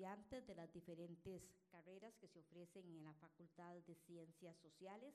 [0.00, 5.14] estudiantes de las diferentes carreras que se ofrecen en la Facultad de Ciencias Sociales,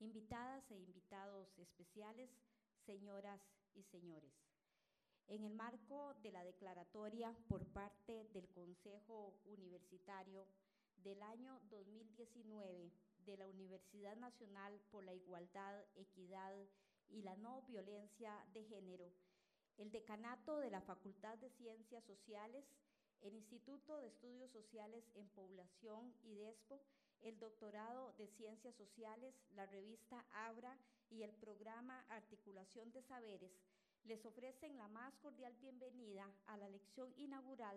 [0.00, 2.28] invitadas e invitados especiales,
[2.84, 3.40] señoras
[3.76, 4.32] y señores.
[5.28, 10.44] En el marco de la declaratoria por parte del Consejo Universitario
[11.04, 12.90] del año 2019
[13.26, 16.52] de la Universidad Nacional por la Igualdad, Equidad
[17.10, 19.12] y la No Violencia de Género,
[19.76, 22.64] el decanato de la Facultad de Ciencias Sociales,
[23.22, 26.80] el Instituto de Estudios Sociales en Población y DESPO,
[27.22, 30.78] el doctorado de Ciencias Sociales, la revista Abra
[31.10, 33.52] y el programa Articulación de Saberes
[34.04, 37.76] les ofrecen la más cordial bienvenida a la lección inaugural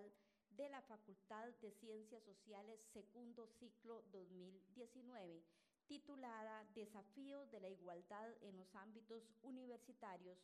[0.51, 5.43] de la Facultad de Ciencias Sociales segundo ciclo 2019,
[5.87, 10.37] titulada Desafíos de la Igualdad en los ámbitos universitarios,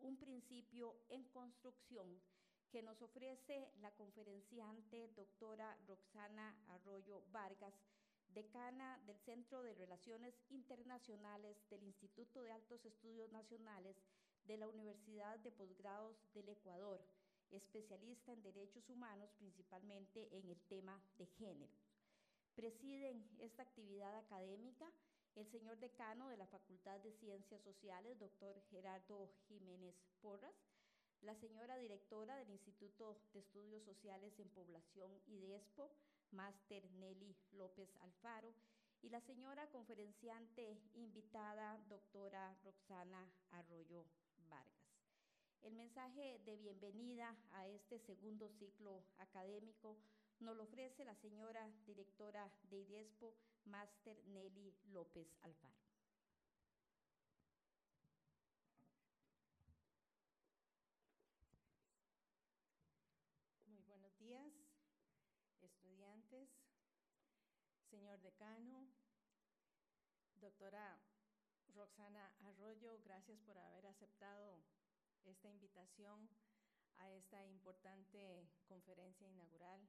[0.00, 2.20] un principio en construcción,
[2.70, 7.74] que nos ofrece la conferenciante doctora Roxana Arroyo Vargas,
[8.28, 13.96] decana del Centro de Relaciones Internacionales del Instituto de Altos Estudios Nacionales
[14.44, 17.04] de la Universidad de Posgrados del Ecuador,
[17.50, 21.74] especialista en derechos humanos, principalmente en el tema de género.
[22.54, 24.86] Presiden esta actividad académica
[25.36, 30.54] el señor decano de la Facultad de Ciencias Sociales, doctor Gerardo Jiménez Porras,
[31.22, 35.90] la señora directora del Instituto de Estudios Sociales en Población y DESPO,
[36.32, 38.54] máster Nelly López Alfaro,
[39.02, 44.04] y la señora conferenciante invitada, doctora Roxana Arroyo
[44.48, 44.90] Vargas.
[45.62, 49.98] El mensaje de bienvenida a este segundo ciclo académico
[50.40, 53.34] nos lo ofrece la señora directora de IDESPO,
[53.66, 55.74] máster Nelly López Alfaro.
[63.66, 64.50] Muy buenos días,
[67.90, 68.86] señor decano,
[70.36, 70.96] doctora
[71.74, 74.62] Roxana Arroyo, gracias por haber aceptado
[75.24, 76.28] esta invitación
[76.98, 79.80] a esta importante conferencia inaugural.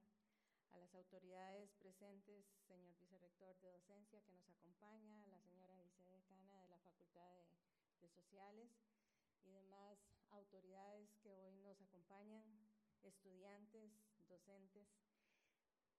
[0.71, 6.69] A las autoridades presentes, señor vicerrector de docencia que nos acompaña, la señora vicedecana de
[6.69, 7.45] la Facultad de,
[8.01, 8.71] de Sociales
[9.45, 9.99] y demás
[10.31, 12.45] autoridades que hoy nos acompañan,
[13.03, 13.91] estudiantes,
[14.27, 15.10] docentes.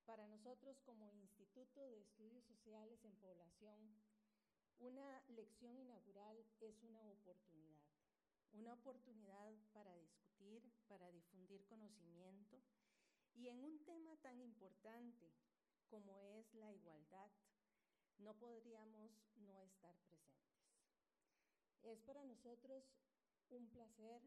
[0.06, 3.78] Para nosotros como Instituto de Estudios Sociales en Población,
[4.80, 7.86] una lección inaugural es una oportunidad,
[8.52, 12.60] una oportunidad para discutir, para difundir conocimiento
[13.34, 15.30] y en un tema tan importante
[15.88, 17.30] como es la igualdad,
[18.18, 20.66] no podríamos no estar presentes.
[21.82, 22.84] Es para nosotros
[23.50, 24.20] un placer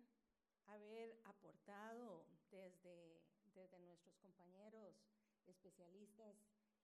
[0.67, 3.21] haber aportado desde,
[3.53, 5.14] desde nuestros compañeros
[5.47, 6.35] especialistas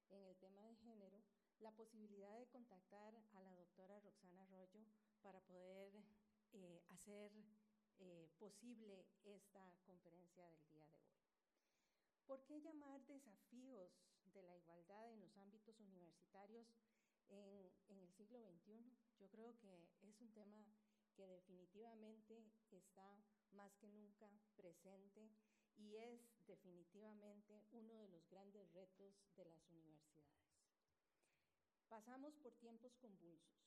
[0.09, 1.21] en el tema de género
[1.59, 4.83] la posibilidad de contactar a la doctora Roxana Arroyo
[5.21, 5.93] para poder
[6.53, 7.31] eh, hacer
[7.99, 11.21] eh, posible esta conferencia del día de hoy.
[12.25, 13.91] ¿Por qué llamar desafíos
[14.33, 16.67] de la igualdad en los ámbitos universitarios
[17.29, 18.91] en, en el siglo XXI?
[19.19, 20.65] Yo creo que es un tema
[21.15, 25.29] que definitivamente está más que nunca presente
[25.77, 30.51] y es definitivamente uno de los grandes retos de las universidades.
[31.87, 33.63] Pasamos por tiempos convulsos,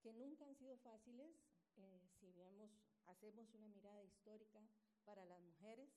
[0.00, 1.34] que nunca han sido fáciles
[1.76, 2.70] eh, si vemos,
[3.06, 4.62] hacemos una mirada histórica
[5.04, 5.90] para las mujeres.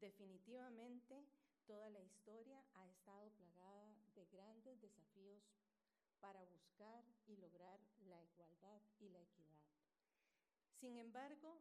[0.00, 1.26] Definitivamente
[1.66, 5.42] toda la historia ha estado plagada de grandes desafíos
[6.20, 9.58] para buscar y lograr la igualdad y la equidad.
[10.78, 11.60] Sin embargo,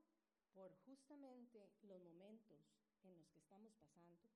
[0.54, 2.75] por justamente los momentos
[3.06, 4.30] en los que estamos pasando,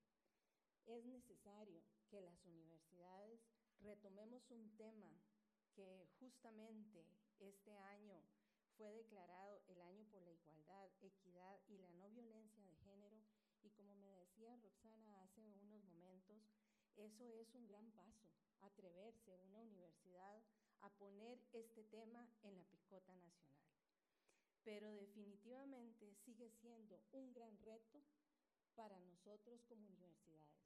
[0.85, 3.39] es necesario que las universidades
[3.81, 5.11] retomemos un tema
[5.75, 7.05] que justamente
[7.39, 8.21] este año
[8.77, 13.17] fue declarado el año por la igualdad, equidad y la no violencia de género.
[13.61, 16.41] Y como me decía Roxana hace unos momentos,
[16.95, 18.27] eso es un gran paso,
[18.61, 20.41] atreverse una universidad
[20.81, 23.59] a poner este tema en la picota nacional
[24.63, 28.03] pero definitivamente sigue siendo un gran reto
[28.79, 30.63] para nosotros como universidades.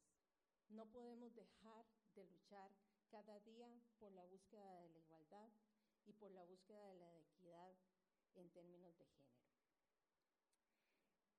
[0.69, 1.83] No podemos dejar
[2.13, 2.69] de luchar
[3.09, 5.49] cada día por la búsqueda de la igualdad
[6.05, 7.73] y por la búsqueda de la equidad
[8.35, 9.41] en términos de género.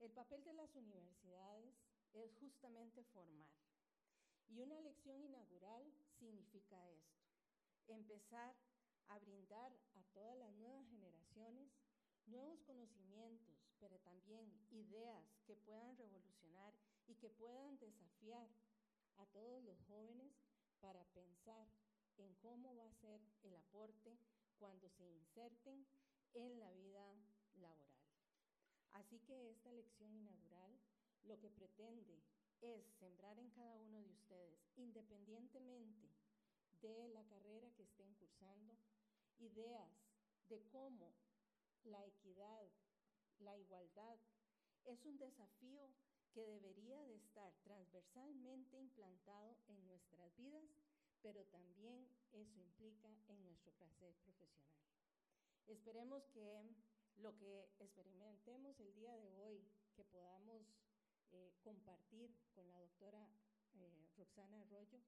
[0.01, 1.77] El papel de las universidades
[2.13, 3.55] es justamente formar.
[4.49, 5.85] Y una lección inaugural
[6.19, 7.23] significa esto,
[7.87, 8.53] empezar
[9.07, 11.71] a brindar a todas las nuevas generaciones
[12.27, 16.34] nuevos conocimientos, pero también ideas que puedan revolucionar
[17.07, 18.49] y que puedan desafiar
[19.17, 20.33] a todos los jóvenes
[20.81, 21.67] para pensar
[22.19, 24.19] en cómo va a ser el aporte
[24.59, 25.87] cuando se inserten
[26.35, 27.17] en la vida
[27.57, 27.95] laboral.
[28.93, 30.79] Así que esta lección inaugural
[31.25, 32.23] lo que pretende
[32.61, 36.09] es sembrar en cada uno de ustedes, independientemente
[36.81, 38.77] de la carrera que estén cursando,
[39.39, 39.91] ideas
[40.49, 41.15] de cómo
[41.85, 42.69] la equidad,
[43.39, 44.19] la igualdad
[44.85, 45.91] es un desafío
[46.35, 50.65] que debería de estar transversalmente implantado en nuestras vidas,
[51.23, 54.75] pero también eso implica en nuestro placer profesional.
[55.69, 56.67] Esperemos que
[57.17, 59.65] lo que experimentemos el día de hoy,
[59.95, 60.67] que podamos
[61.31, 63.29] eh, compartir con la doctora
[63.75, 65.01] eh, Roxana Arroyo,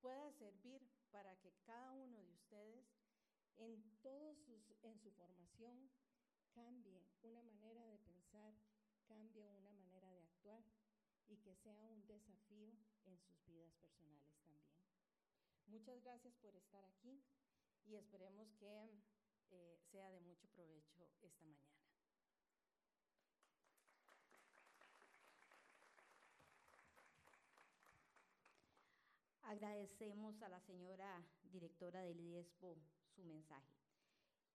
[0.00, 0.80] pueda servir
[1.10, 2.86] para que cada uno de ustedes
[3.58, 5.90] en, todos sus, en su formación
[6.54, 8.54] cambie una manera de pensar,
[9.06, 10.64] cambie una manera de actuar
[11.30, 12.72] y que sea un desafío
[13.06, 14.60] en sus vidas personales también.
[15.66, 17.22] Muchas gracias por estar aquí
[17.86, 18.90] y esperemos que
[19.50, 21.70] eh, sea de mucho provecho esta mañana.
[29.42, 32.76] Agradecemos a la señora directora del IDESPO
[33.16, 33.74] su mensaje.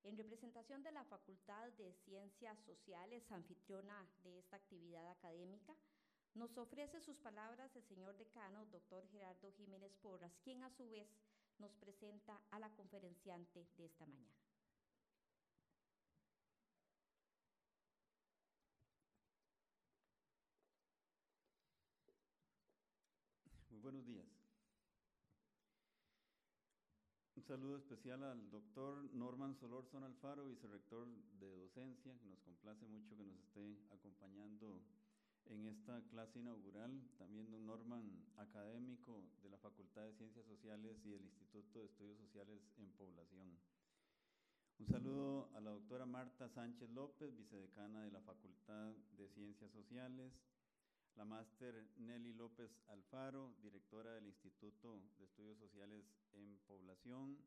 [0.04, 5.75] En representación de la Facultad de Ciencias Sociales, anfitriona de esta actividad académica,
[6.35, 11.07] nos ofrece sus palabras el señor decano, doctor Gerardo Jiménez Porras, quien a su vez
[11.59, 14.35] nos presenta a la conferenciante de esta mañana.
[23.69, 24.27] Muy buenos días.
[27.38, 31.07] Un saludo especial al doctor Norman Solorson Alfaro, vicerrector
[31.39, 34.81] de docencia, que nos complace mucho que nos esté acompañando
[35.50, 36.92] en esta clase inaugural.
[37.18, 38.03] También don Norman,
[38.38, 43.57] académico de la Facultad de Ciencias Sociales y del Instituto de Estudios Sociales en Población.
[44.77, 50.33] Un saludo a la doctora Marta Sánchez López, vicedecana de la Facultad de Ciencias Sociales,
[51.15, 56.03] la máster Nelly López Alfaro, directora del Instituto de Estudios Sociales
[56.33, 57.38] en Población,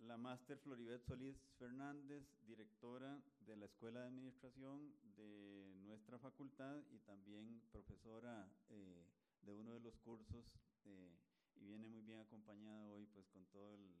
[0.00, 6.98] la máster Floribet Solís Fernández, directora de la Escuela de Administración de nuestra facultad y
[7.00, 9.04] también profesora eh,
[9.42, 10.44] de uno de los cursos
[10.84, 11.16] eh,
[11.56, 13.94] y viene muy bien acompañada hoy pues con todo el,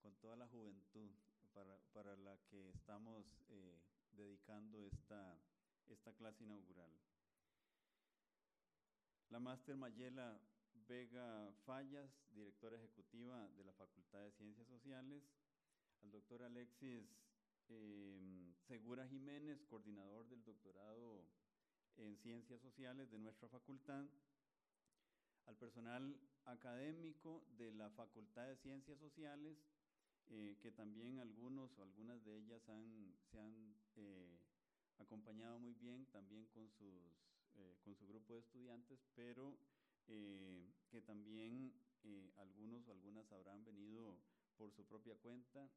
[0.00, 1.10] con toda la juventud
[1.52, 3.78] para, para la que estamos eh,
[4.12, 5.38] dedicando esta
[5.88, 6.90] esta clase inaugural.
[9.30, 10.38] La máster Mayela
[10.92, 15.22] Vega Fallas, directora ejecutiva de la Facultad de Ciencias Sociales,
[16.02, 17.08] al doctor Alexis
[17.70, 21.24] em, Segura Jiménez, coordinador del doctorado
[21.96, 24.04] en Ciencias Sociales de nuestra facultad,
[25.46, 29.56] al personal académico de la Facultad de Ciencias Sociales,
[30.26, 34.38] eh, que también algunos o algunas de ellas han, se han eh,
[34.98, 37.10] acompañado muy bien también con, sus,
[37.54, 39.56] eh, con su grupo de estudiantes, pero
[40.08, 41.72] eh, que también
[42.04, 44.18] eh, algunos o algunas habrán venido
[44.56, 45.70] por su propia cuenta,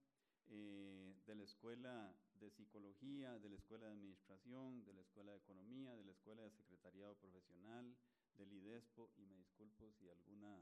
[0.48, 5.96] de la Escuela de Psicología, de la Escuela de Administración, de la Escuela de Economía,
[5.96, 7.96] de la Escuela de Secretariado Profesional,
[8.38, 10.62] del IDESPO, y me disculpo si alguna,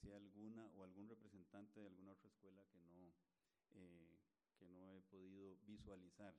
[0.00, 3.14] si alguna o algún representante de alguna otra escuela que no,
[4.58, 6.34] que no he podido visualizar.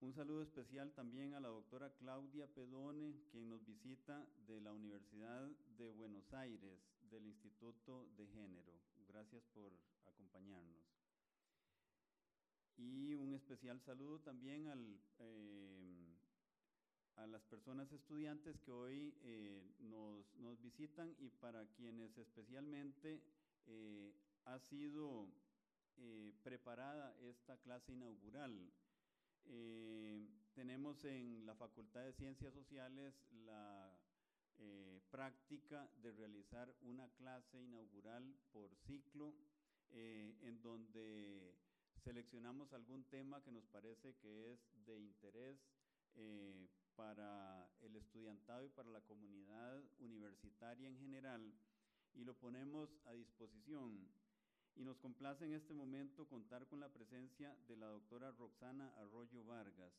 [0.00, 5.50] Un saludo especial también a la doctora Claudia Pedone, quien nos visita de la Universidad
[5.76, 6.78] de Buenos Aires,
[7.10, 8.78] del Instituto de Género.
[9.08, 9.72] Gracias por
[10.06, 10.86] acompañarnos.
[12.76, 14.68] Y un especial saludo también
[15.18, 16.16] eh,
[17.16, 23.20] a las personas estudiantes que hoy eh, nos, nos, visitan y para quienes especialmente
[23.66, 24.14] eh,
[24.44, 25.26] ha sido
[26.44, 28.70] preparada esta clase inaugural.
[29.46, 33.14] Eh, tenemos en la Facultad de Ciencias Sociales
[33.46, 33.96] la
[34.58, 39.34] eh, práctica de realizar una clase inaugural por ciclo
[39.90, 41.54] eh, en donde
[42.02, 45.58] seleccionamos algún tema que nos parece que es de interés
[46.96, 51.54] para el estudiantado y para la comunidad universitaria en general
[52.14, 54.08] y lo ponemos a disposición
[54.78, 59.44] y nos complace en este momento contar con la presencia de la doctora Roxana Arroyo
[59.44, 59.92] Vargas,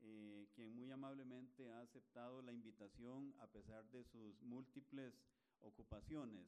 [0.00, 5.12] eh, quien muy amablemente ha aceptado la invitación a pesar de sus múltiples
[5.60, 6.46] ocupaciones.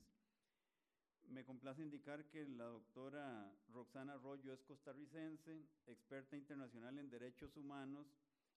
[1.29, 8.07] Me complace indicar que la doctora Roxana Arroyo es costarricense, experta internacional en derechos humanos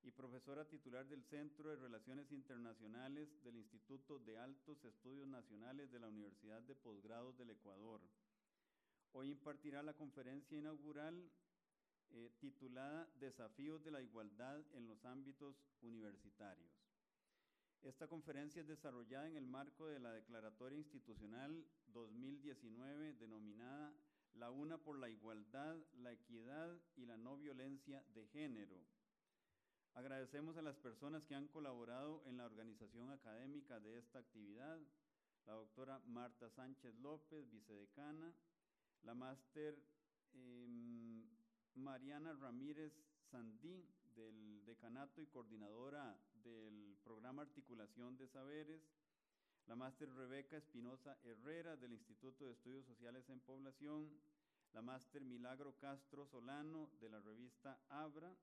[0.04, 6.00] y profesora titular del Centro de Relaciones Internacionales del Instituto de Altos Estudios Nacionales de
[6.00, 8.02] la Universidad de Posgrados del Ecuador.
[9.14, 11.30] Hoy impartirá la conferencia inaugural
[12.12, 16.72] eh, titulada Desafíos de la Igualdad en los ámbitos universitarios.
[17.82, 23.94] Esta conferencia es desarrollada en el marco de la Declaratoria Institucional 2019 denominada
[24.34, 28.78] La Una por la Igualdad, la Equidad y la No Violencia de Género.
[29.94, 34.80] Agradecemos a las personas que han colaborado en la organización académica de esta actividad,
[35.46, 38.34] la doctora Marta Sánchez López, vicedecana,
[39.08, 39.74] la máster
[40.34, 40.68] eh,
[41.76, 42.92] Mariana Ramírez
[43.32, 48.82] Sandí, del decanato y coordinadora del programa Articulación de Saberes,
[49.66, 54.10] la máster Rebeca Espinosa Herrera del Instituto de Estudios Sociales en Población,
[54.74, 58.36] la máster Milagro Castro Solano de la revista Abra,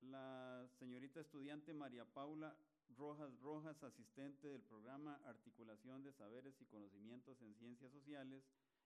[0.00, 2.56] la señorita estudiante María Paula
[2.96, 8.44] Rojas Rojas, asistente del programa Articulación de Saberes y Conocimientos en Ciencias Sociales,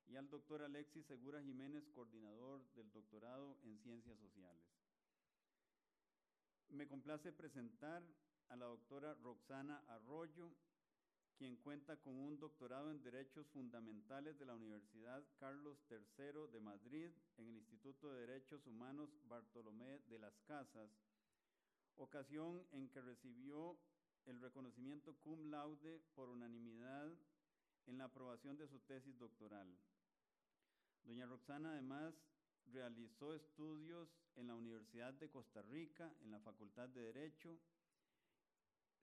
[0.08, 4.64] y al doctor Alexis Segura Jiménez, coordinador del doctorado en Ciencias Sociales.
[6.70, 8.02] Me complace presentar
[8.48, 10.50] a la doctora Roxana Arroyo,
[11.36, 17.10] quien cuenta con un doctorado en Derechos Fundamentales de la Universidad Carlos III de Madrid
[17.36, 20.90] en el Instituto de Derechos Humanos Bartolomé de las Casas,
[21.98, 23.78] ocasión en que recibió
[24.26, 27.12] el reconocimiento cum laude por unanimidad
[27.86, 29.68] en la aprobación de su tesis doctoral.
[31.04, 32.14] Doña Roxana además
[32.66, 37.58] realizó estudios en la Universidad de Costa Rica, en la Facultad de Derecho,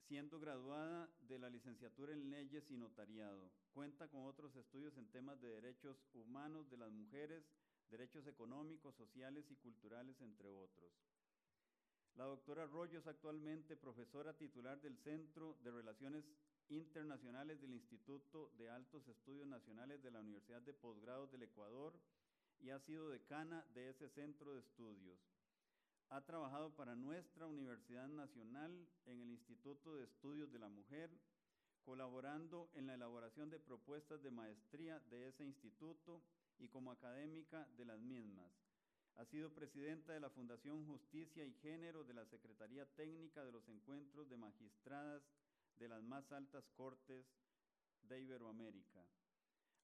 [0.07, 3.51] siendo graduada de la licenciatura en Leyes y Notariado.
[3.73, 7.43] Cuenta con otros estudios en temas de derechos humanos de las mujeres,
[7.89, 10.93] derechos económicos, sociales y culturales, entre otros.
[12.17, 16.23] La doctora Arroyo es actualmente profesora titular del Centro de Relaciones
[16.69, 21.93] Internacionales del Instituto de Altos Estudios Nacionales de la Universidad de Posgrados del Ecuador
[22.61, 25.19] y ha sido decana de ese centro de estudios.
[26.09, 28.71] Ha trabajado para nuestra Universidad Nacional
[29.05, 31.09] en el Instituto de Estudios de la Mujer,
[31.83, 36.21] colaborando en la elaboración de propuestas de maestría de ese instituto
[36.59, 38.64] y como académica de las mismas.
[39.17, 43.67] Ha sido presidenta de la Fundación Justicia y Género de la Secretaría Técnica de los
[43.69, 45.23] Encuentros de Magistradas
[45.77, 47.25] de las más altas cortes
[48.09, 49.05] de Iberoamérica.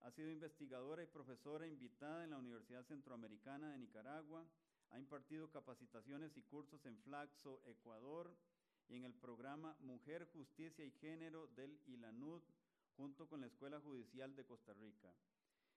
[0.01, 4.45] Ha sido investigadora y profesora invitada en la Universidad Centroamericana de Nicaragua.
[4.89, 8.35] Ha impartido capacitaciones y cursos en Flaxo, Ecuador,
[8.89, 12.41] y en el programa Mujer, Justicia y Género del ILANUD,
[12.97, 15.13] junto con la Escuela Judicial de Costa Rica.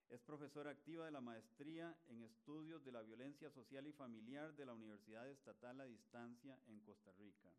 [0.09, 4.67] Es profesora activa de la maestría en estudios de la violencia social y familiar de
[4.67, 7.51] la Universidad Estatal a Distancia en Costa Rica.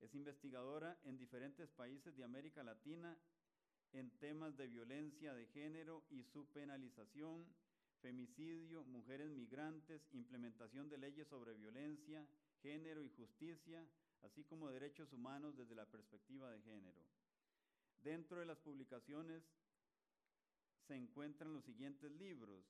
[0.00, 3.16] Es investigadora en diferentes países de América Latina
[3.92, 7.46] en temas de violencia de género y su penalización,
[8.00, 12.26] femicidio, mujeres migrantes, implementación de leyes sobre violencia,
[12.62, 13.86] género y justicia,
[14.22, 17.00] así como derechos humanos desde la perspectiva de género.
[18.02, 19.44] Dentro de las publicaciones
[20.86, 22.64] se encuentran los siguientes libros.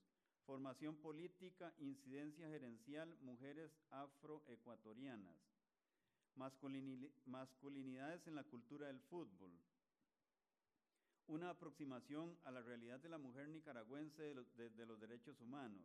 [0.47, 5.37] Formación política, incidencia gerencial, mujeres afroecuatorianas.
[7.26, 9.52] Masculinidades en la cultura del fútbol
[11.28, 15.83] una aproximación a la realidad de la mujer nicaragüense desde los derechos humanos,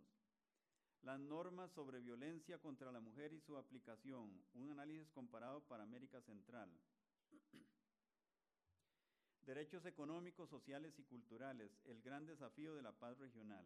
[1.03, 6.21] las normas sobre violencia contra la mujer y su aplicación, un análisis comparado para América
[6.21, 6.69] Central,
[9.47, 13.65] derechos económicos, sociales y culturales, el gran desafío de la paz regional,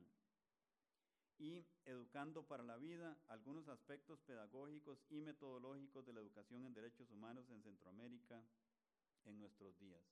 [1.39, 7.09] y Educando para la Vida, algunos aspectos pedagógicos y metodológicos de la educación en derechos
[7.09, 8.39] humanos en Centroamérica
[9.25, 10.03] en nuestros días.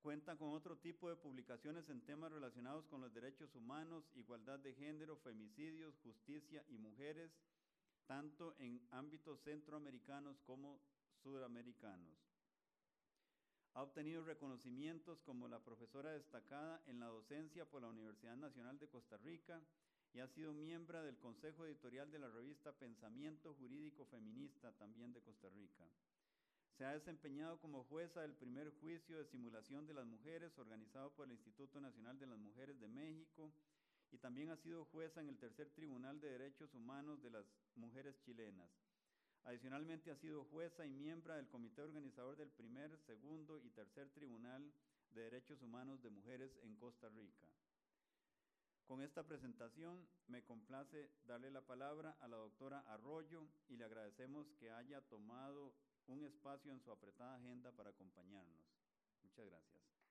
[0.00, 4.74] Cuenta con otro tipo de publicaciones en temas relacionados con los derechos humanos, igualdad de
[4.74, 7.32] género, femicidios, justicia y mujeres,
[8.12, 10.78] tanto en ámbitos centroamericanos como
[11.22, 12.12] sudamericanos.
[13.72, 18.88] Ha obtenido reconocimientos como la profesora destacada en la docencia por la Universidad Nacional de
[18.88, 19.62] Costa Rica
[20.12, 25.22] y ha sido miembro del Consejo Editorial de la revista Pensamiento Jurídico Feminista también de
[25.22, 25.88] Costa Rica.
[26.76, 31.24] Se ha desempeñado como jueza del primer juicio de simulación de las mujeres organizado por
[31.24, 33.54] el Instituto Nacional de las Mujeres de México
[34.12, 38.20] y también ha sido jueza en el tercer Tribunal de Derechos Humanos de las Mujeres
[38.20, 38.70] Chilenas.
[39.44, 44.72] Adicionalmente ha sido jueza y miembro del comité organizador del primer, segundo y tercer Tribunal
[45.10, 47.48] de Derechos Humanos de Mujeres en Costa Rica.
[48.86, 54.52] Con esta presentación me complace darle la palabra a la doctora Arroyo y le agradecemos
[54.60, 55.72] que haya tomado
[56.06, 58.66] un espacio en su apretada agenda para acompañarnos.
[59.22, 60.01] Muchas gracias.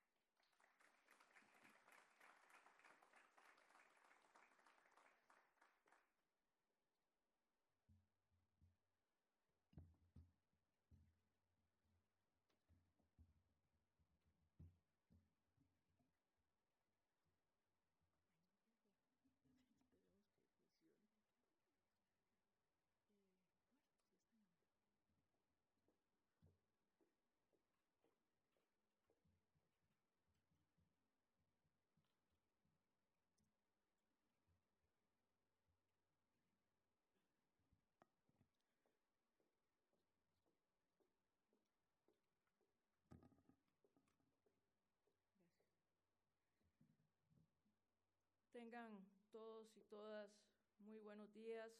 [49.32, 50.32] Todos y todas
[50.80, 51.74] muy buenos días.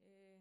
[0.00, 0.40] Eh,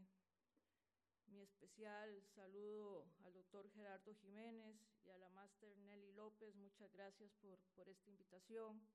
[1.25, 6.56] mi especial saludo al doctor Gerardo Jiménez y a la máster Nelly López.
[6.56, 8.88] Muchas gracias por, por esta invitación.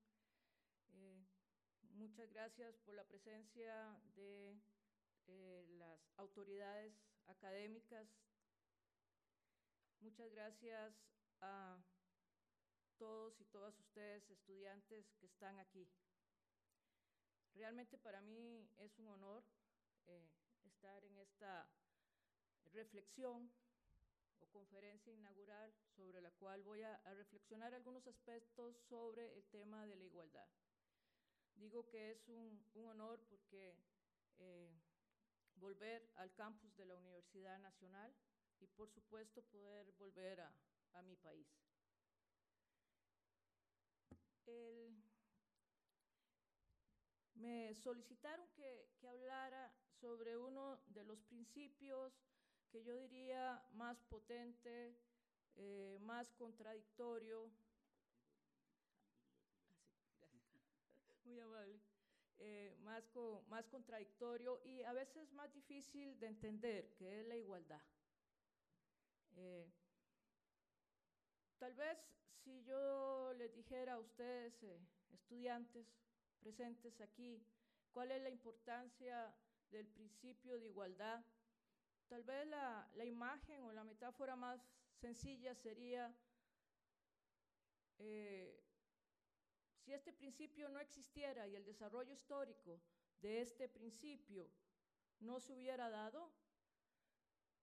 [0.89, 1.23] Eh,
[1.91, 4.59] muchas gracias por la presencia de
[5.27, 6.95] eh, las autoridades
[7.27, 8.07] académicas.
[9.99, 10.95] Muchas gracias
[11.41, 11.77] a
[12.97, 15.87] todos y todas ustedes, estudiantes que están aquí.
[17.55, 19.43] Realmente para mí es un honor
[20.07, 20.29] eh,
[20.65, 21.67] estar en esta
[22.73, 23.49] reflexión
[24.39, 29.95] o conferencia inaugural sobre la cual voy a, reflexionar algunos aspectos sobre el tema de
[29.95, 30.47] la igualdad.
[31.55, 33.77] Digo que es un, honor porque
[34.37, 34.69] eh,
[35.55, 38.13] volver al campus de la Universidad Nacional
[38.59, 41.47] y por supuesto poder volver a, mi país.
[47.35, 52.13] Me solicitaron que, que, hablara sobre uno de los principios
[52.71, 54.97] que yo diría más potente,
[55.55, 57.51] eh, más contradictorio.
[61.23, 61.79] Muy amable.
[62.39, 67.37] Eh, más, co más contradictorio y a veces más difícil de entender, que es la
[67.37, 67.81] igualdad.
[69.37, 69.71] Eh,
[71.57, 71.97] tal vez
[72.43, 74.53] si yo les dijera a ustedes,
[75.13, 75.87] estudiantes,
[76.45, 77.43] presentes aquí,
[77.91, 79.35] cuál es la importancia
[79.71, 81.25] del principio de igualdad.
[82.07, 84.61] Tal vez la, imagen o la metáfora más
[85.01, 86.15] sencilla sería,
[87.97, 88.63] eh,
[89.79, 92.79] si este principio no existiera y el desarrollo histórico
[93.21, 94.47] de este principio
[95.21, 96.31] no se hubiera dado,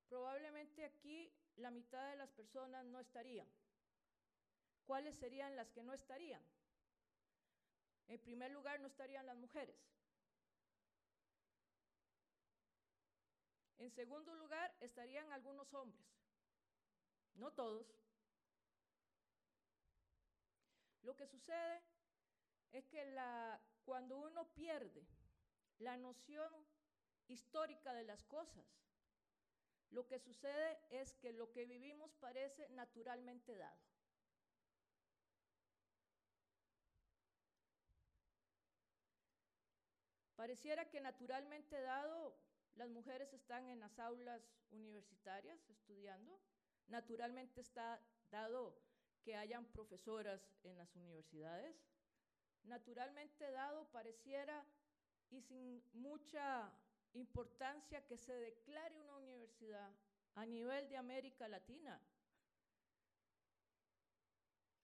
[0.09, 3.49] probablemente aquí la mitad de las personas no estarían.
[4.87, 6.43] ¿Cuáles serían las que no estarían?
[8.09, 9.77] En primer lugar, no estarían las mujeres.
[13.79, 16.07] En segundo lugar, estarían algunos hombres,
[17.35, 17.87] no todos.
[21.03, 21.83] Lo que sucede
[22.71, 25.05] es que la, cuando uno pierde
[25.79, 26.53] la noción
[27.27, 28.65] histórica de las cosas,
[29.91, 33.92] lo que sucede es que lo que vivimos parece naturalmente dado.
[40.43, 42.37] Pareciera que naturalmente dado,
[42.75, 46.37] las mujeres están en las aulas universitarias estudiando,
[46.89, 48.77] naturalmente está dado
[49.23, 51.77] que hayan profesoras en las universidades,
[52.65, 54.67] naturalmente dado pareciera
[55.31, 56.73] y sin mucha
[57.13, 59.95] importancia que se declare una universidad
[60.35, 62.01] a nivel de América Latina.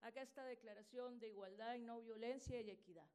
[0.03, 3.11] Haga esta declaración de igualdad y no violencia y equidad.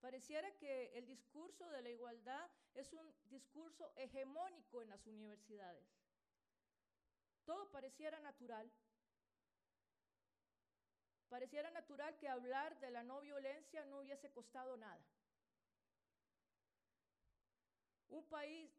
[0.00, 5.86] Pareciera que el discurso de la igualdad es un discurso hegemónico en las universidades.
[7.44, 8.72] Todo pareciera natural.
[11.28, 15.04] Pareciera natural que hablar de la no violencia no hubiese costado nada.
[18.08, 18.70] Un país,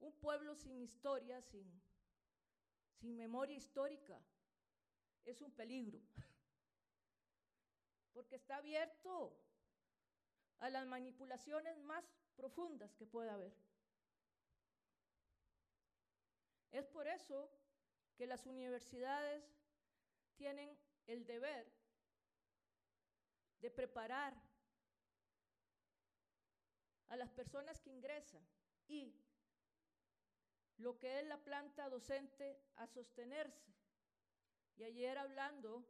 [0.00, 1.82] un pueblo sin historia, sin,
[2.98, 4.20] sin memoria histórica,
[5.24, 6.00] es un peligro.
[8.12, 9.45] Porque está abierto
[10.58, 13.54] a las manipulaciones más profundas que pueda haber.
[16.70, 17.50] Es por eso
[18.16, 19.44] que las universidades
[20.36, 21.72] tienen el deber
[23.60, 24.34] de preparar
[27.08, 28.46] a las personas que ingresan
[28.88, 29.14] y
[30.78, 33.72] lo que es la planta docente a sostenerse.
[34.76, 35.86] Y ayer hablando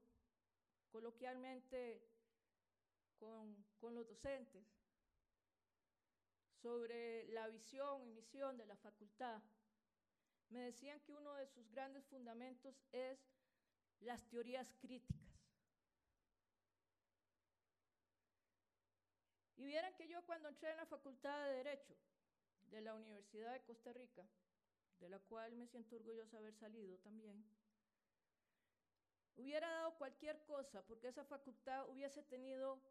[0.90, 2.08] coloquialmente
[3.18, 4.66] con, con los docentes
[6.60, 9.40] sobre la visión y misión de la facultad,
[10.48, 13.16] me decían que uno de sus grandes fundamentos es
[14.00, 15.38] las teorías críticas.
[19.56, 21.94] Y vieran que yo cuando entré en la Facultad de Derecho
[22.64, 24.26] de la Universidad de Costa Rica,
[24.98, 27.48] de la cual me siento orgullosa de haber salido también,
[29.36, 32.82] hubiera dado cualquier cosa porque esa facultad hubiese tenido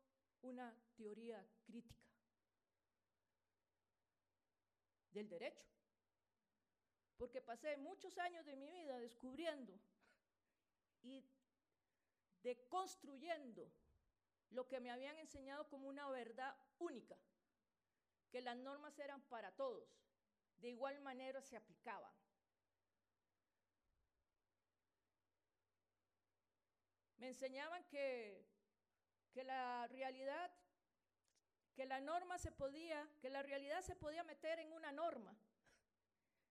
[0.46, 2.06] una teoría crítica
[5.12, 5.66] del derecho.
[7.18, 9.80] Porque pasé muchos años de mi vida descubriendo
[11.02, 11.24] y
[12.44, 13.72] deconstruyendo
[14.52, 17.18] lo que me habían enseñado como una verdad única,
[18.30, 19.90] que las normas eran para todos,
[20.58, 22.14] de igual manera se aplicaban.
[27.18, 28.46] Me enseñaban que,
[29.36, 30.50] que la realidad,
[31.76, 35.36] que la norma se podía, que la realidad se podía meter en una norma.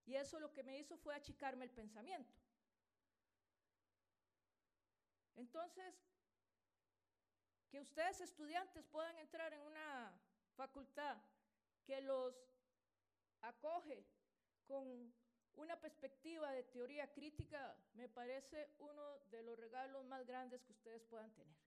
[0.05, 2.35] Y eso lo que me hizo fue achicarme el pensamiento.
[5.35, 5.95] Entonces,
[7.71, 10.13] que ustedes estudiantes puedan entrar en una
[10.55, 11.17] facultad
[11.87, 12.35] que los
[13.41, 14.05] acoge
[14.67, 15.11] con
[15.55, 21.03] una perspectiva de teoría crítica, me parece uno de los regalos más grandes que ustedes
[21.05, 21.64] puedan tener.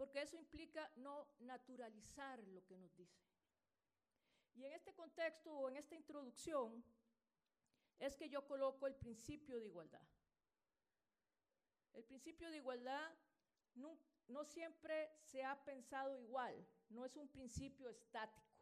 [0.00, 3.20] Porque eso implica no naturalizar lo que nos dice.
[4.54, 6.82] Y en este contexto o en esta introducción
[7.98, 10.08] es que yo coloco el principio de igualdad.
[11.92, 13.12] El principio de igualdad
[13.74, 18.56] no, no, siempre se ha pensado igual, no es un principio estático,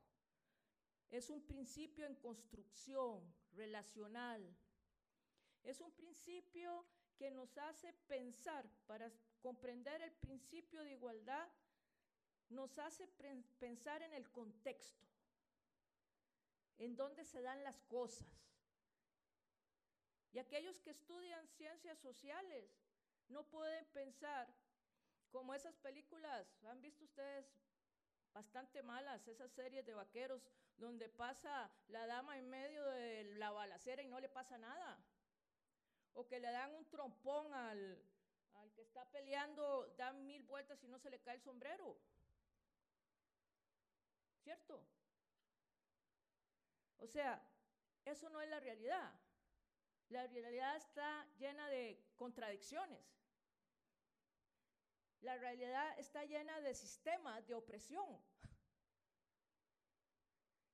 [1.08, 4.42] es un principio en construcción relacional,
[5.62, 6.84] es un principio
[7.16, 9.08] que nos hace pensar, para
[9.40, 11.48] comprender el principio de igualdad,
[12.50, 13.06] nos hace
[13.58, 15.06] pensar en el contexto,
[16.78, 18.26] en dónde se dan las cosas.
[20.32, 22.70] Y aquellos que estudian ciencias sociales
[23.28, 24.48] no pueden pensar
[25.30, 27.46] como esas películas, han visto ustedes
[28.32, 30.42] bastante malas, esas series de vaqueros
[30.76, 34.98] donde pasa la dama en medio de la balacera y no le pasa nada.
[36.14, 38.02] O que le dan un trompón al,
[38.78, 41.98] que está peleando, dan mil vueltas y no se le cae el sombrero.
[44.44, 44.80] ¿Cierto?
[46.98, 47.42] O sea,
[48.04, 49.12] eso no es la realidad.
[50.10, 53.04] La realidad está llena de contradicciones.
[55.22, 58.22] La realidad está llena de sistemas de opresión.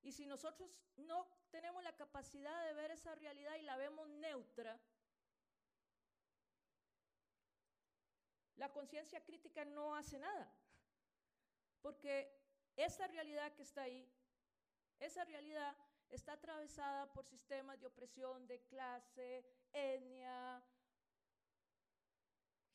[0.03, 4.79] Y si nosotros no tenemos la capacidad de ver esa realidad y la vemos neutra,
[8.57, 10.51] la conciencia crítica no hace nada.
[11.81, 12.31] Porque
[12.75, 14.09] esa realidad que está ahí,
[14.99, 15.75] esa realidad
[16.09, 20.63] está atravesada por sistemas de opresión de clase, etnia,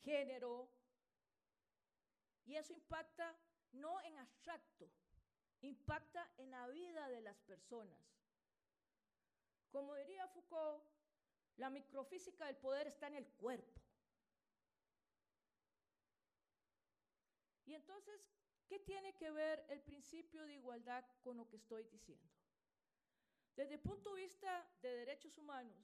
[0.03, 0.69] género,
[2.45, 3.37] y eso impacta
[3.73, 4.91] no en abstracto,
[5.63, 8.01] impacta en la vida de las personas.
[9.71, 10.83] Como diría Foucault,
[11.57, 13.80] la microfísica del poder está en el cuerpo.
[17.71, 18.21] Y entonces,
[18.67, 22.29] ¿qué tiene que ver el principio de igualdad con lo que estoy diciendo?
[23.55, 25.79] Desde el punto de vista de derechos humanos,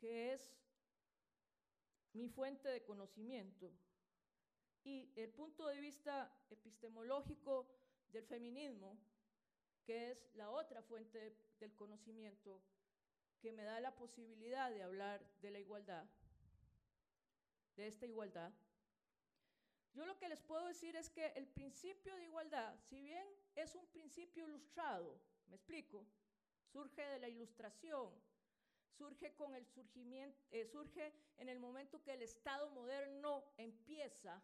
[0.00, 0.58] que es
[2.12, 3.72] mi fuente de conocimiento,
[4.82, 7.72] y el punto de vista epistemológico
[8.08, 8.98] del feminismo,
[9.84, 12.60] que es la otra fuente del conocimiento
[13.38, 16.04] que me da la posibilidad de hablar de la igualdad,
[17.76, 18.52] de esta igualdad.
[19.94, 23.74] Yo lo que les puedo decir es que el principio de igualdad, si bien es
[23.74, 26.06] un principio ilustrado, me explico,
[26.72, 28.10] surge de la ilustración,
[28.96, 34.42] surge con el surgimiento, eh, surge en el momento que el Estado moderno empieza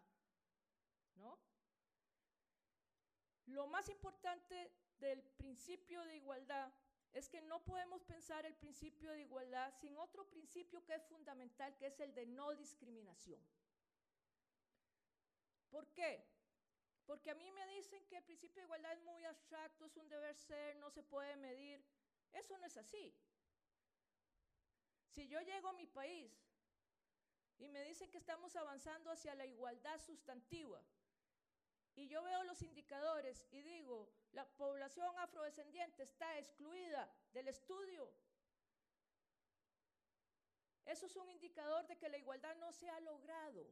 [3.49, 6.71] lo más importante del principio de igualdad
[7.13, 11.75] es que no podemos pensar el principio de igualdad sin otro principio que es fundamental,
[11.77, 13.41] que es el de no discriminación.
[15.69, 16.25] ¿Por qué?
[17.05, 20.09] Porque a mí me dicen que el principio de igualdad es muy abstracto, es un
[20.09, 21.83] deber ser, no se puede medir.
[22.33, 23.15] Eso no es así.
[25.07, 26.31] Si yo llego a mi país
[27.57, 30.81] y me dicen que estamos avanzando hacia la igualdad sustantiva,
[31.95, 38.09] y yo veo los indicadores y digo, la población afrodescendiente está excluida del estudio.
[40.85, 43.67] Eso es un indicador de que la igualdad no se ha logrado.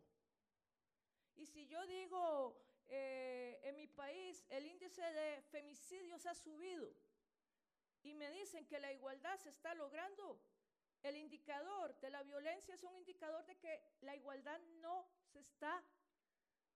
[1.37, 6.91] Y si yo digo, eh, en mi país el índice de femicidios ha subido
[8.01, 10.39] y me dicen que la igualdad se está logrando,
[11.03, 15.83] el indicador de la violencia es un indicador de que la igualdad no se está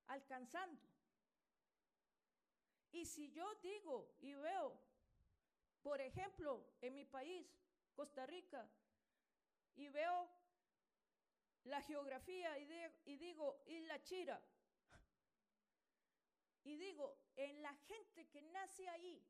[0.08, 0.82] alcanzando.
[2.92, 4.80] Y si yo digo y veo,
[5.82, 7.48] por ejemplo, en mi país,
[7.96, 8.70] Costa Rica,
[9.76, 10.30] y veo
[11.66, 12.68] la geografía y,
[13.06, 14.42] y digo, Isla Chira,
[16.64, 19.24] y digo, en la gente que nace ahí,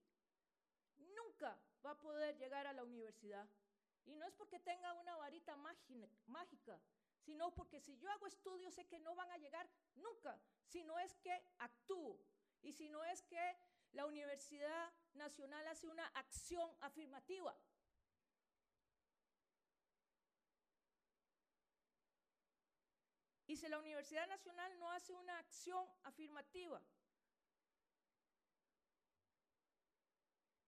[1.15, 3.48] nunca va a poder llegar a la universidad.
[4.06, 5.56] Y no es porque tenga una varita
[6.26, 6.80] mágica,
[7.20, 11.15] sino porque si yo hago estudios sé que no van a llegar nunca, sino es
[11.17, 12.20] que actúo.
[12.63, 13.56] Y si no es que
[13.94, 17.56] la Universidad Nacional hace una acción afirmativa.
[23.52, 26.82] Y si la Universidad Nacional no hace una acción afirmativa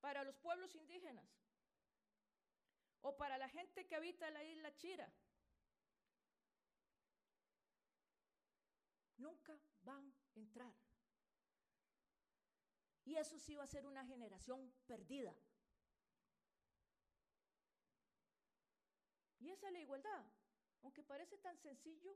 [0.02, 1.26] para los pueblos indígenas
[3.00, 5.10] o para la gente que habita la isla Chira,
[9.16, 10.76] nunca van a entrar.
[13.06, 15.34] Y eso sí va a ser una generación perdida.
[19.40, 20.26] Y esa es la igualdad.
[20.82, 22.14] Aunque parece tan sencillo,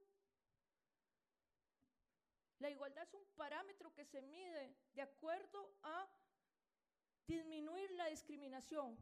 [2.60, 6.08] la igualdad es un parámetro que se mide de acuerdo a
[7.28, 8.98] disminuir la discriminación.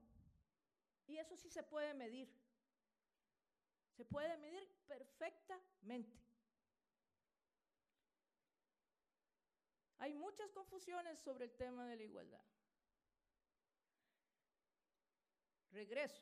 [1.07, 2.29] Y eso sí se puede medir.
[3.95, 6.19] Se puede medir perfectamente.
[9.99, 12.43] Hay muchas confusiones sobre el tema de la igualdad.
[15.71, 16.21] Regreso.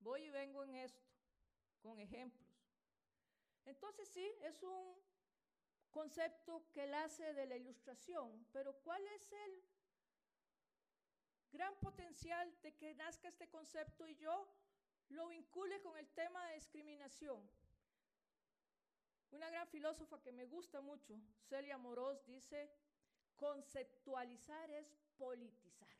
[0.00, 1.08] Voy y vengo en esto,
[1.80, 2.44] con ejemplos.
[3.64, 5.00] Entonces sí, es un
[5.94, 9.62] concepto que él hace de la ilustración, pero ¿cuál es el
[11.52, 14.52] gran potencial de que nazca este concepto y yo
[15.10, 17.48] lo vincule con el tema de discriminación?
[19.30, 22.72] Una gran filósofa que me gusta mucho, Celia Moros, dice,
[23.36, 25.94] conceptualizar es politizar.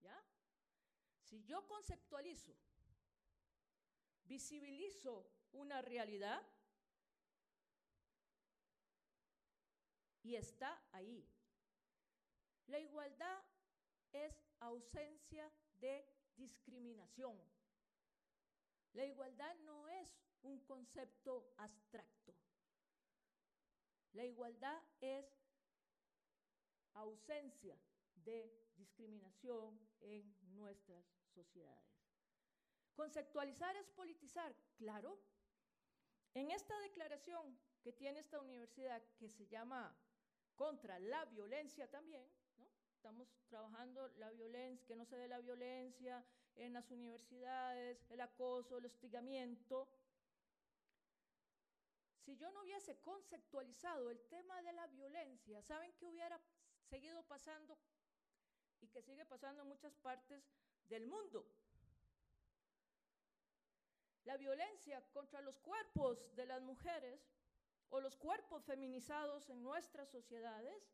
[0.00, 0.24] ¿Ya?
[1.22, 2.54] Si yo conceptualizo,
[4.26, 6.40] visibilizo una realidad
[10.22, 11.26] y está ahí.
[12.66, 13.42] La igualdad
[14.12, 15.50] es ausencia
[15.80, 17.38] de discriminación.
[18.92, 20.08] La igualdad no es
[20.42, 22.34] un concepto abstracto.
[24.12, 25.26] La igualdad es
[26.94, 27.78] ausencia
[28.14, 31.04] de discriminación en nuestras
[31.34, 31.98] sociedades.
[32.94, 35.20] Conceptualizar es politizar, claro.
[36.34, 39.96] En esta declaración que tiene esta universidad que se llama
[40.58, 42.66] contra la violencia también, ¿no?
[42.92, 48.76] estamos trabajando la violencia, que no se dé la violencia en las universidades, el acoso,
[48.76, 49.88] el hostigamiento,
[52.24, 56.38] si yo no hubiese conceptualizado el tema de la violencia, ¿saben qué hubiera
[56.90, 57.78] seguido pasando
[58.80, 60.44] y que sigue pasando en muchas partes
[60.88, 61.46] del mundo?
[64.24, 67.18] La violencia contra los cuerpos de las mujeres
[67.90, 70.90] o los cuerpos feminizados en nuestras sociedades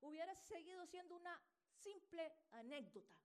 [0.00, 1.40] hubiera seguido siendo una
[1.80, 3.24] simple anécdota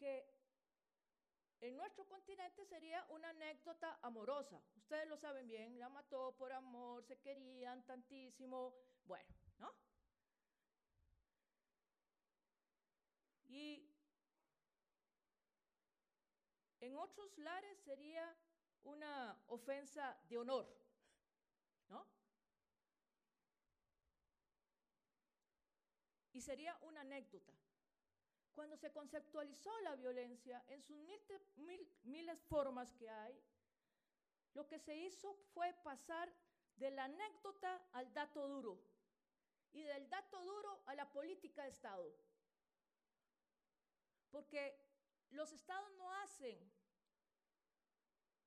[0.00, 0.40] que
[1.60, 4.62] en nuestro continente sería una anécdota amorosa.
[4.76, 8.74] Ustedes lo saben bien, la mató por amor, se querían tantísimo.
[9.04, 9.70] Bueno, ¿no?
[13.44, 13.86] Y
[16.80, 18.34] en otros lares sería
[18.84, 20.66] una ofensa de honor,
[21.88, 22.06] ¿no?
[26.32, 27.52] Y sería una anécdota.
[28.54, 30.98] Cuando se conceptualizó la violencia en sus
[32.04, 33.40] miles formas que hay,
[34.54, 36.32] lo que se hizo fue pasar
[36.76, 38.80] de la anécdota al dato duro
[39.72, 42.12] y del dato duro a la política de Estado.
[44.30, 44.76] Porque
[45.30, 46.58] los estados no hacen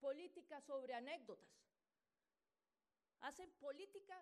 [0.04, 1.56] política sobre anécdotas,
[3.22, 4.18] hacen política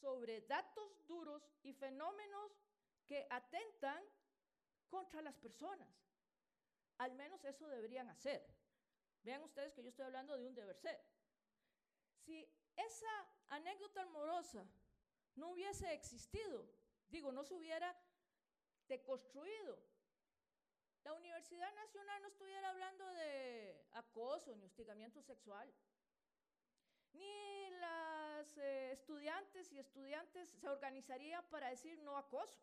[0.00, 2.50] sobre datos duros y fenómenos
[3.06, 4.02] que atentan
[4.88, 5.88] contra las personas.
[6.96, 8.40] Al menos eso deberían hacer.
[9.22, 10.98] Vean ustedes que yo estoy hablando de un deber ser.
[12.24, 13.14] Si esa
[13.48, 14.66] anécdota amorosa
[15.34, 16.66] no hubiese existido,
[17.08, 17.94] digo, no se hubiera
[18.88, 19.78] deconstruido
[21.06, 25.72] la Universidad Nacional no estuviera hablando de acoso ni hostigamiento sexual.
[27.12, 32.58] Ni las eh, estudiantes y estudiantes se organizarían para decir no acoso.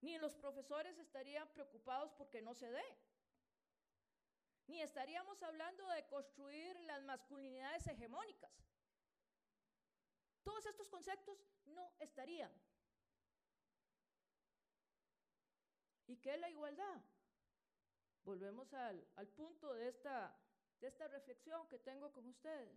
[0.00, 2.98] Ni los profesores estarían preocupados porque no se dé.
[4.66, 8.50] Ni estaríamos hablando de construir las masculinidades hegemónicas.
[10.42, 12.50] Todos estos conceptos no estarían.
[16.06, 17.02] ¿Y qué es la igualdad?
[18.24, 20.36] Volvemos al, al punto de esta,
[20.80, 22.76] de esta reflexión que tengo con ustedes.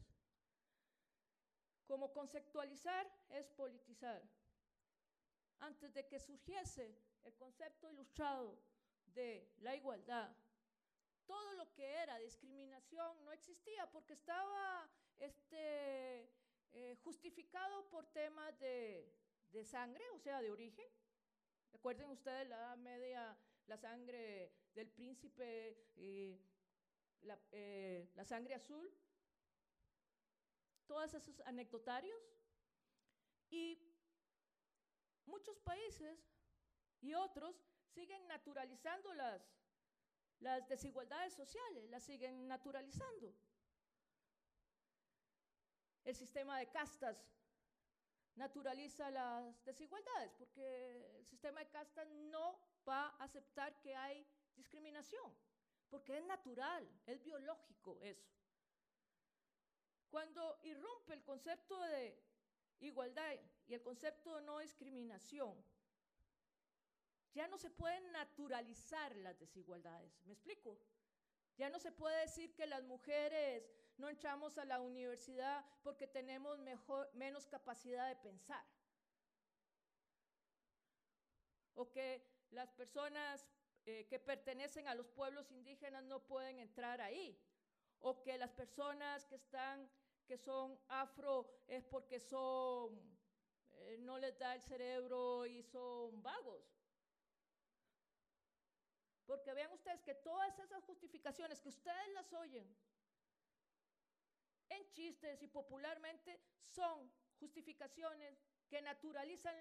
[1.86, 4.22] Como conceptualizar es politizar.
[5.60, 8.58] Antes de que surgiese el concepto ilustrado
[9.06, 10.36] de la igualdad,
[11.26, 14.89] todo lo que era discriminación no existía porque estaba
[15.20, 16.32] este,
[16.72, 19.13] eh, justificado por temas de,
[19.52, 20.88] de sangre, o sea, de origen,
[21.71, 26.39] Recuerden ustedes la Edad Media, la sangre del príncipe, eh,
[27.21, 28.91] la, eh, la sangre azul,
[30.86, 32.21] todos esos anecdotarios.
[33.51, 33.79] Y
[35.25, 36.19] muchos países
[37.01, 37.55] y otros
[37.93, 39.41] siguen naturalizando las,
[40.39, 43.34] las desigualdades sociales, las siguen naturalizando.
[46.03, 47.17] El sistema de castas
[48.39, 54.25] naturaliza las desigualdades, porque el sistema de casta no va a aceptar que hay
[54.56, 55.30] discriminación,
[55.89, 58.32] porque es natural, es biológico eso.
[60.10, 62.17] Cuando irrumpe el concepto de
[62.80, 63.36] igualdad
[63.67, 65.54] y el concepto de no discriminación,
[67.34, 70.12] ya no se pueden naturalizar las desigualdades.
[70.25, 70.80] ¿Me explico?
[71.58, 73.69] Ya no se puede decir que las mujeres
[74.00, 76.58] no entramos a la universidad porque tenemos
[77.14, 78.66] menos capacidad de pensar.
[81.76, 83.46] O que las personas
[83.86, 87.38] eh, que pertenecen a los pueblos indígenas no pueden entrar ahí.
[88.00, 89.90] O que las personas que están,
[90.26, 92.98] que son afro es porque son,
[93.72, 96.64] eh, no les da el cerebro y son vagos.
[99.26, 102.66] Porque vean ustedes que todas esas justificaciones que ustedes las oyen
[104.69, 109.55] en chistes y popularmente son justificaciones que naturalizan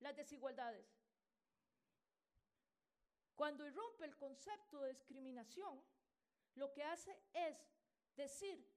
[0.00, 0.86] las desigualdades.
[3.34, 5.82] Cuando irrumpe el concepto de discriminación,
[6.56, 7.56] lo que hace es
[8.14, 8.70] decir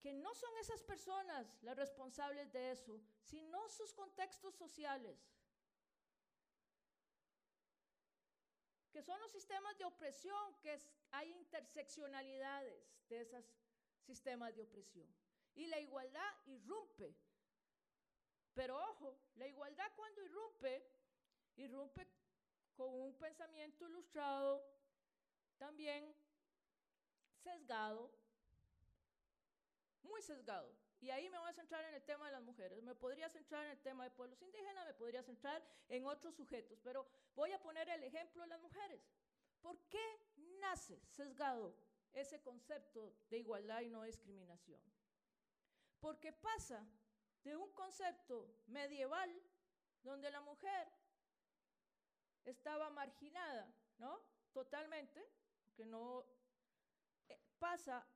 [0.00, 5.16] que no son esas personas las responsables de eso, sino sus contextos sociales,
[8.90, 10.78] que son los sistemas de opresión, que
[11.12, 13.44] hay interseccionalidades de esas
[14.02, 15.08] sistemas de opresión.
[15.54, 17.14] Y la igualdad irrumpe.
[18.54, 20.86] Pero ojo, la igualdad cuando irrumpe,
[21.56, 22.06] irrumpe
[22.74, 24.64] con un pensamiento ilustrado,
[25.58, 26.14] también
[27.42, 28.10] sesgado,
[30.02, 30.74] muy sesgado.
[31.00, 32.80] Y ahí me voy a centrar en el tema de las mujeres.
[32.82, 36.78] Me podría centrar en el tema de pueblos indígenas, me podría centrar en otros sujetos,
[36.82, 39.02] pero voy a poner el ejemplo de las mujeres.
[39.60, 40.20] ¿Por qué
[40.60, 41.74] nace sesgado
[42.12, 44.80] ese concepto de igualdad y no discriminación.
[46.00, 46.86] Porque pasa
[47.44, 49.30] de un concepto medieval
[50.02, 50.88] donde la mujer
[52.44, 54.20] estaba marginada, ¿no?
[54.52, 55.24] Totalmente,
[55.74, 56.24] que no
[57.28, 58.06] eh, pasa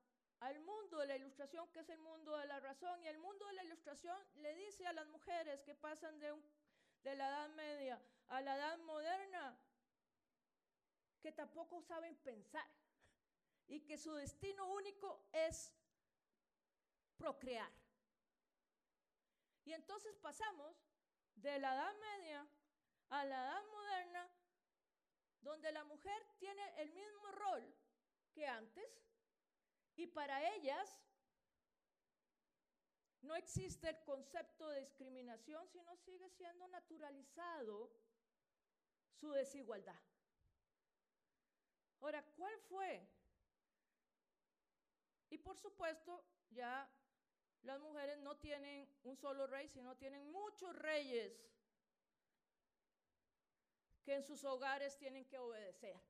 [0.41, 3.47] al mundo de la ilustración, que es el mundo de la razón, y el mundo
[3.47, 6.35] de la ilustración le dice a las mujeres que pasan de,
[7.03, 9.59] de la Edad Media a la Edad Moderna
[11.21, 12.67] que tampoco saben pensar
[13.69, 15.73] y que su destino único es
[17.17, 17.73] procrear.
[19.65, 20.77] Y entonces pasamos
[21.35, 22.49] de la Edad Media
[23.09, 24.31] a la Edad Moderna,
[25.41, 27.75] donde la mujer tiene el mismo rol
[28.33, 29.03] que antes,
[29.97, 31.01] y para ellas
[33.23, 37.91] no existe el concepto de discriminación, sino sigue siendo naturalizado
[39.21, 40.01] su desigualdad.
[42.01, 43.09] Ahora, ¿cuál fue
[45.31, 46.89] y por supuesto, ya
[47.63, 51.33] las mujeres no tienen un solo rey, sino tienen muchos reyes
[54.05, 56.01] que en sus hogares tienen que obedecer.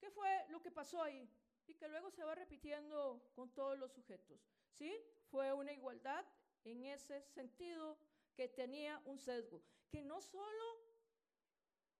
[0.00, 1.30] ¿Qué fue lo que pasó ahí?
[1.68, 4.40] Y que luego se va repitiendo con todos los sujetos.
[4.72, 4.92] ¿Sí?
[5.30, 6.24] Fue una igualdad
[6.64, 7.98] en ese sentido
[8.34, 10.77] que tenía un sesgo, que no solo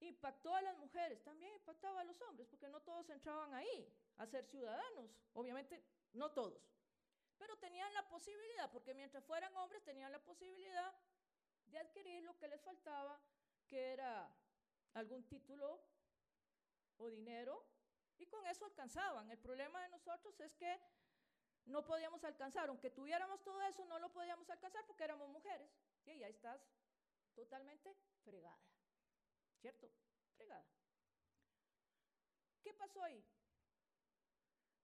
[0.01, 4.26] impactó a las mujeres, también impactaba a los hombres, porque no todos entraban ahí a
[4.26, 5.82] ser ciudadanos, obviamente
[6.12, 6.62] no todos,
[7.36, 10.94] pero tenían la posibilidad, porque mientras fueran hombres tenían la posibilidad
[11.66, 13.20] de adquirir lo que les faltaba,
[13.66, 14.34] que era
[14.94, 15.80] algún título
[16.96, 17.64] o dinero,
[18.18, 19.30] y con eso alcanzaban.
[19.30, 20.80] El problema de nosotros es que
[21.66, 25.70] no podíamos alcanzar, aunque tuviéramos todo eso, no lo podíamos alcanzar porque éramos mujeres.
[26.05, 26.61] Y ahí estás
[27.34, 27.94] totalmente
[28.24, 28.59] fregada.
[29.61, 29.90] ¿Cierto?
[30.36, 30.66] Fregada.
[32.62, 33.24] ¿Qué pasó ahí?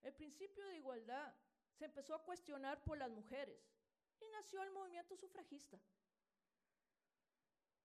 [0.03, 1.35] El principio de igualdad
[1.73, 3.59] se empezó a cuestionar por las mujeres
[4.21, 5.79] y nació el movimiento sufragista.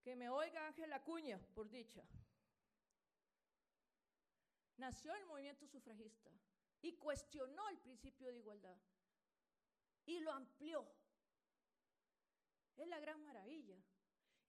[0.02, 2.04] Que me oiga Ángela Cuña, por dicha.
[4.78, 6.32] Nació el movimiento sufragista
[6.82, 8.78] y cuestionó el principio de igualdad
[10.06, 10.88] y lo amplió.
[12.78, 13.78] Es la gran maravilla.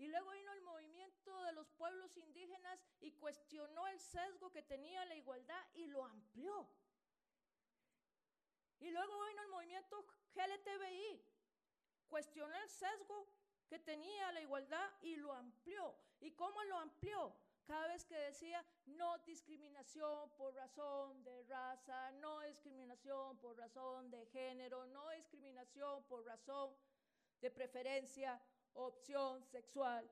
[0.00, 5.04] Y luego vino el movimiento de los pueblos indígenas y cuestionó el sesgo que tenía
[5.04, 6.66] la igualdad y lo amplió.
[8.78, 11.22] Y luego vino el movimiento GLTBI,
[12.08, 13.28] cuestionó el sesgo
[13.68, 15.94] que tenía la igualdad y lo amplió.
[16.20, 17.36] ¿Y cómo lo amplió?
[17.66, 24.24] Cada vez que decía no discriminación por razón de raza, no discriminación por razón de
[24.28, 26.74] género, no discriminación por razón
[27.42, 28.40] de preferencia,
[28.74, 30.10] opción sexual.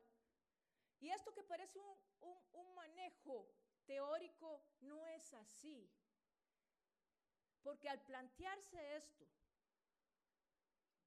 [1.00, 3.48] Y esto que parece un, un, un manejo
[3.86, 5.90] teórico no es así.
[7.62, 9.26] Porque al plantearse esto,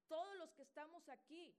[0.08, 1.56] todos los que estamos aquí,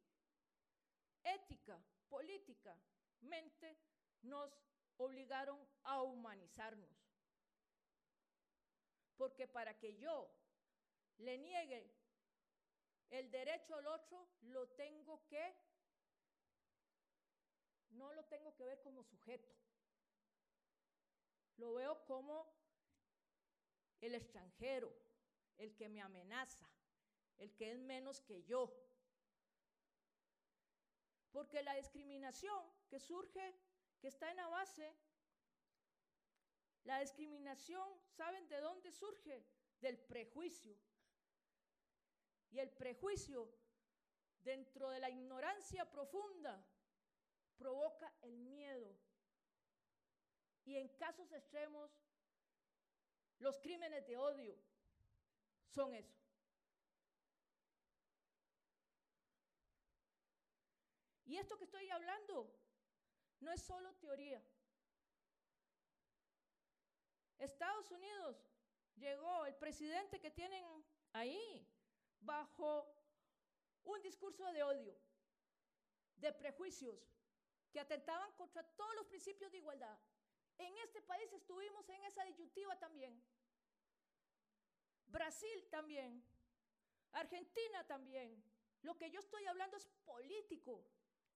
[1.24, 2.76] ética, política,
[3.22, 3.78] mente,
[4.22, 4.51] nos
[4.99, 6.90] obligaron a humanizarnos.
[9.16, 10.30] Porque para que yo
[11.18, 11.90] le niegue
[13.11, 15.55] el derecho al otro, lo tengo que,
[17.93, 19.55] no lo tengo que ver como sujeto.
[21.57, 22.47] Lo veo como
[24.01, 24.93] el extranjero,
[25.59, 26.68] el que me amenaza,
[27.38, 28.72] el que es menos que yo.
[31.30, 33.55] Porque la discriminación que surge,
[34.01, 34.95] que está en la base,
[36.84, 39.47] la discriminación, ¿saben de dónde surge?
[39.80, 40.76] Del prejuicio.
[42.51, 43.49] Y el prejuicio,
[44.43, 46.62] dentro de la ignorancia profunda,
[47.62, 48.90] provoca el miedo.
[50.64, 51.90] Y en casos extremos,
[53.38, 54.56] los crímenes de odio
[55.68, 56.18] son eso.
[61.24, 62.36] Y esto que estoy hablando
[63.40, 64.42] no es solo teoría.
[67.38, 68.36] Estados Unidos
[68.96, 70.64] llegó, el presidente que tienen
[71.12, 71.66] ahí,
[72.20, 72.68] bajo
[73.84, 74.96] un discurso de odio,
[76.16, 77.00] de prejuicios,
[77.73, 79.99] que atentaban contra todos los principios de igualdad.
[80.59, 83.20] En este país estuvimos en esa disyuntiva también.
[85.07, 86.23] Brasil también.
[87.12, 88.43] Argentina también.
[88.83, 90.85] Lo que yo estoy hablando es político,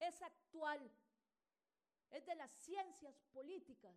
[0.00, 0.90] es actual,
[2.10, 3.96] es de las ciencias políticas.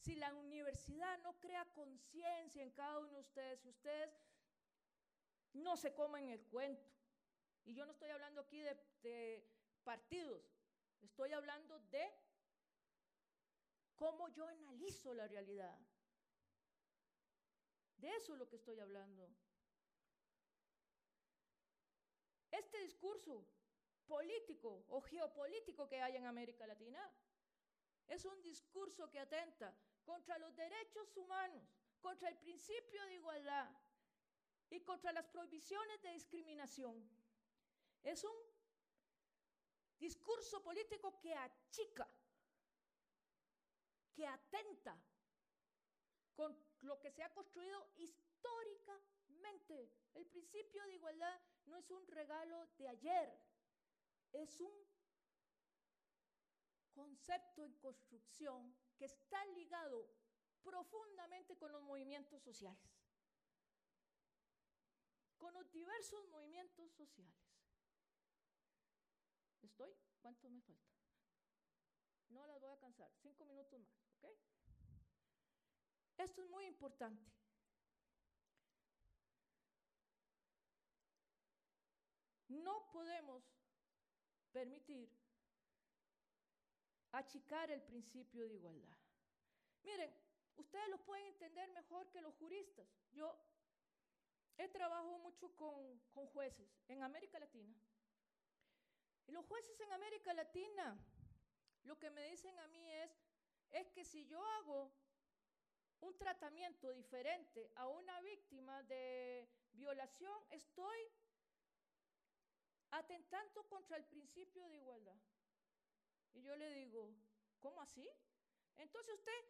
[0.00, 4.16] Si la universidad no crea conciencia en cada uno de ustedes, si ustedes
[5.52, 6.90] no se comen el cuento,
[7.64, 9.57] y yo no estoy hablando aquí de, de
[9.88, 10.44] partidos,
[11.00, 12.04] estoy hablando de
[13.96, 15.78] cómo yo analizo la realidad.
[17.96, 19.34] De eso es lo que estoy hablando.
[22.50, 23.46] Este discurso
[24.06, 27.02] político o geopolítico que hay en América Latina
[28.08, 29.74] es un discurso que atenta
[30.04, 31.64] contra los derechos humanos,
[32.02, 33.70] contra el principio de igualdad
[34.68, 37.08] y contra las prohibiciones de discriminación.
[38.02, 38.57] Es un
[39.98, 42.08] discurso político que achica,
[44.14, 44.96] que atenta
[46.34, 49.90] con lo que se ha construido históricamente.
[50.14, 53.40] El principio de igualdad no es un regalo de ayer,
[54.32, 54.72] es un
[56.94, 60.08] concepto en construcción que está ligado
[60.62, 62.90] profundamente con los movimientos sociales,
[65.36, 67.57] con los diversos movimientos sociales.
[69.68, 69.94] ¿Estoy?
[70.22, 70.88] ¿Cuánto me falta?
[72.30, 73.10] No las voy a cansar.
[73.20, 74.24] Cinco minutos más, ¿ok?
[76.16, 77.30] Esto es muy importante.
[82.48, 83.44] No podemos
[84.52, 85.06] permitir
[87.12, 88.96] achicar el principio de igualdad.
[89.82, 90.10] Miren,
[90.56, 92.88] ustedes lo pueden entender mejor que los juristas.
[93.12, 93.38] Yo
[94.56, 97.76] he trabajado mucho con, con jueces en América Latina.
[99.28, 100.98] Y los jueces en América Latina
[101.84, 103.10] lo que me dicen a mí es,
[103.70, 104.90] es que si yo hago
[106.00, 110.98] un tratamiento diferente a una víctima de violación, estoy
[112.90, 115.18] atentando contra el principio de igualdad.
[116.32, 117.14] Y yo le digo,
[117.58, 118.08] ¿cómo así?
[118.78, 119.44] Entonces usted,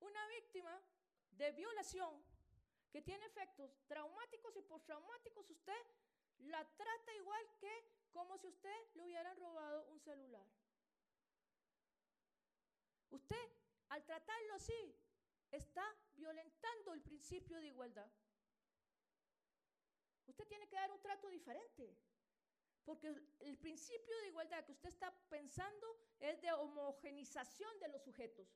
[0.00, 0.80] una víctima
[1.32, 2.22] de violación
[2.90, 5.86] que tiene efectos traumáticos y postraumáticos, usted
[6.38, 7.72] la trata igual que
[8.12, 10.46] como si usted le hubieran robado un celular.
[13.10, 13.50] Usted,
[13.88, 14.96] al tratarlo así,
[15.50, 15.84] está
[16.14, 18.10] violentando el principio de igualdad.
[20.26, 21.96] Usted tiene que dar un trato diferente.
[22.84, 23.08] Porque
[23.40, 25.86] el principio de igualdad que usted está pensando
[26.20, 28.48] es de homogenización de los sujetos.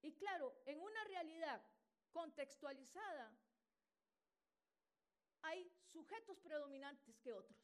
[0.00, 1.62] Y claro, en una realidad
[2.12, 3.30] contextualizada
[5.44, 7.58] hay sujetos predominantes que otros.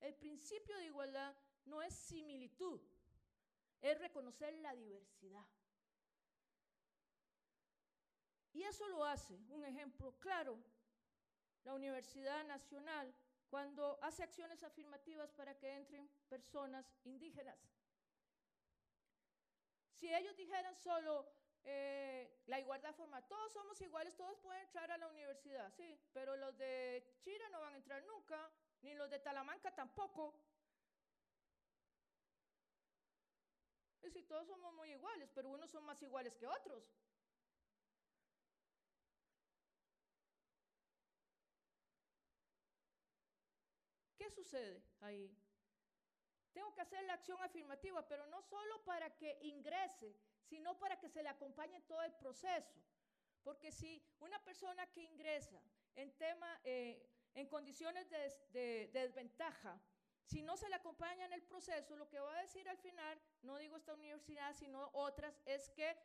[0.00, 1.34] El principio de igualdad
[1.64, 2.80] no es similitud,
[3.80, 5.46] es reconocer la diversidad.
[8.52, 10.58] Y eso lo hace, un ejemplo claro,
[11.64, 13.14] la Universidad Nacional
[13.48, 17.58] cuando hace acciones afirmativas para que entren personas indígenas.
[19.94, 21.30] Si ellos dijeran solo
[21.64, 26.36] eh, la igualdad formal, todos somos iguales, todos pueden entrar a la universidad, sí, pero
[26.36, 28.50] los de Chile no van a entrar nunca,
[28.82, 30.34] ni los de Talamanca tampoco.
[34.02, 36.84] Es decir, todos somos muy iguales, pero unos son más iguales que otros.
[44.16, 45.36] ¿Qué sucede ahí?
[46.52, 51.08] Tengo que hacer la acción afirmativa, pero no solo para que ingrese, sino para que
[51.08, 52.80] se le acompañe todo el proceso.
[53.42, 55.60] Porque si una persona que ingresa
[55.96, 58.18] en, tema, eh, en condiciones de,
[58.50, 59.80] de desventaja,
[60.24, 63.20] si no se le acompaña en el proceso, lo que va a decir al final,
[63.42, 65.96] no digo esta universidad, sino otras, es que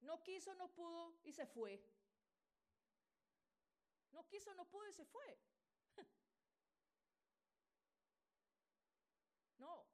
[0.00, 1.82] no quiso, no pudo y se fue.
[4.12, 5.38] No quiso, no pudo y se fue.
[9.58, 9.86] No.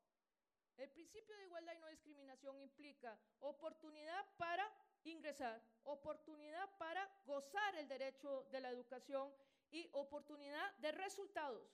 [0.81, 4.67] El principio de igualdad y no discriminación implica oportunidad para
[5.05, 9.31] ingresar, oportunidad para gozar el derecho de la educación
[9.71, 11.71] y oportunidad de resultados.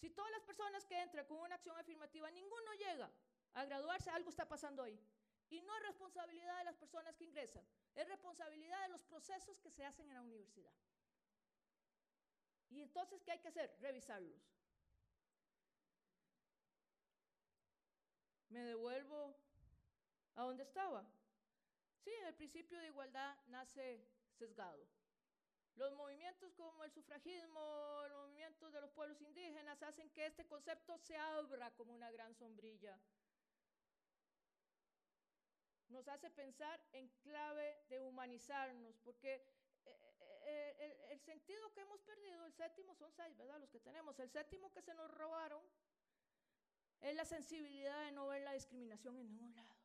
[0.00, 3.10] Si todas las personas que entran con una acción afirmativa, ninguno llega
[3.54, 5.00] a graduarse, algo está pasando ahí.
[5.50, 7.66] Y no es responsabilidad de las personas que ingresan,
[7.96, 10.72] es responsabilidad de los procesos que se hacen en la universidad.
[12.70, 13.76] Y entonces, ¿qué hay que hacer?
[13.80, 14.61] Revisarlos.
[18.52, 19.34] Me devuelvo
[20.34, 21.04] a donde estaba.
[22.04, 24.04] Sí, el principio de igualdad nace
[24.38, 24.86] sesgado.
[25.76, 30.98] Los movimientos como el sufragismo, los movimientos de los pueblos indígenas hacen que este concepto
[30.98, 32.98] se abra como una gran sombrilla.
[35.88, 39.46] Nos hace pensar en clave de humanizarnos, porque eh,
[40.44, 43.58] eh, el, el, sentido que hemos perdido, el séptimo son seis, ¿verdad?
[43.60, 44.18] Los que tenemos.
[44.18, 45.62] El séptimo que se nos robaron
[47.02, 49.76] es la sensibilidad de no ver la discriminación en ningún lado.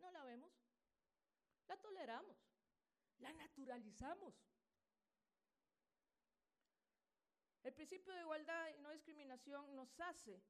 [0.00, 0.52] No la vemos,
[1.66, 2.36] la toleramos,
[3.18, 4.34] la naturalizamos.
[7.62, 10.42] El principio de igualdad y no discriminación nos hace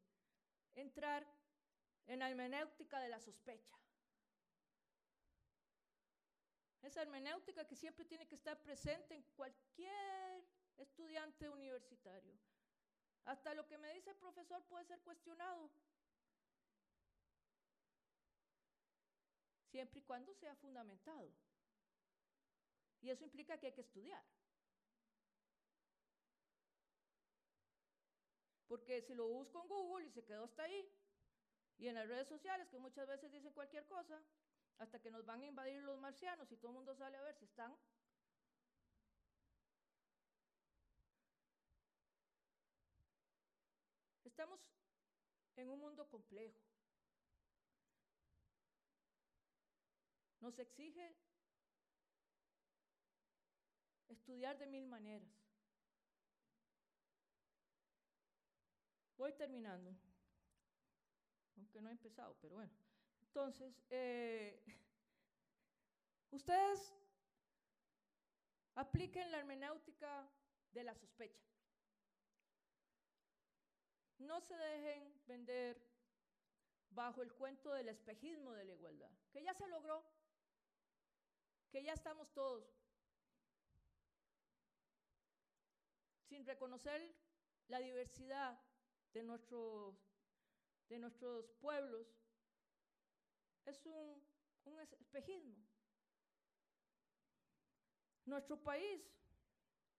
[0.74, 1.24] entrar
[2.06, 3.78] en la hermenéutica de la sospecha.
[6.82, 10.44] Esa hermenéutica que siempre tiene que estar presente en cualquier
[10.76, 12.36] estudiante universitario.
[13.24, 15.70] Hasta lo que me dice el profesor puede ser cuestionado.
[19.70, 21.32] Siempre y cuando sea fundamentado.
[23.00, 24.24] Y eso implica que hay que estudiar.
[28.68, 30.88] Porque si lo busco en Google y se quedó hasta ahí,
[31.78, 34.22] y en las redes sociales, que muchas veces dicen cualquier cosa,
[34.78, 37.34] hasta que nos van a invadir los marcianos y todo el mundo sale a ver
[37.36, 37.76] si están
[44.34, 44.68] Estamos
[45.54, 46.58] en un mundo complejo.
[50.40, 51.14] Nos exige
[54.08, 55.30] estudiar de mil maneras.
[59.16, 59.96] Voy terminando,
[61.56, 62.72] aunque no he empezado, pero bueno.
[63.20, 64.64] Entonces, eh,
[66.32, 66.92] ustedes
[68.74, 70.28] apliquen la hermenéutica
[70.72, 71.53] de la sospecha.
[74.24, 75.80] No se dejen vender
[76.90, 80.02] bajo el cuento del espejismo de la igualdad, que ya se logró,
[81.70, 82.64] que ya estamos todos.
[86.28, 87.14] Sin reconocer
[87.68, 88.58] la diversidad
[89.12, 89.94] de nuestros,
[90.88, 92.06] de nuestros pueblos,
[93.66, 94.26] es un,
[94.64, 95.54] un espejismo.
[98.24, 99.02] Nuestro país,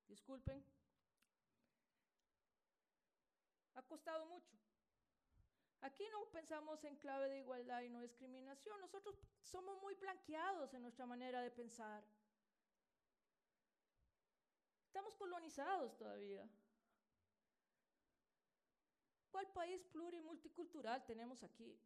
[0.08, 0.66] disculpen,
[3.86, 4.56] costado mucho.
[5.82, 8.80] Aquí no pensamos en clave de igualdad y no discriminación.
[8.82, 12.04] Nosotros somos muy blanqueados en nuestra manera de pensar.
[14.88, 16.50] Estamos colonizados todavía.
[19.30, 21.78] ¿Cuál país plurimulticultural tenemos aquí?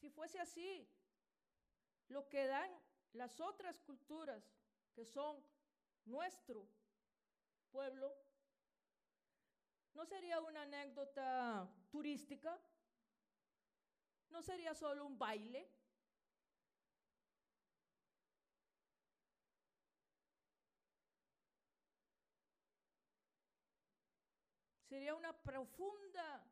[0.00, 0.88] Si fuese así,
[2.08, 2.70] lo que dan
[3.12, 4.42] las otras culturas
[4.94, 5.44] que son
[6.06, 6.66] nuestro
[7.70, 8.16] pueblo,
[9.94, 12.60] ¿no sería una anécdota turística?
[14.30, 15.70] ¿No sería solo un baile?
[24.88, 26.44] Sería una profunda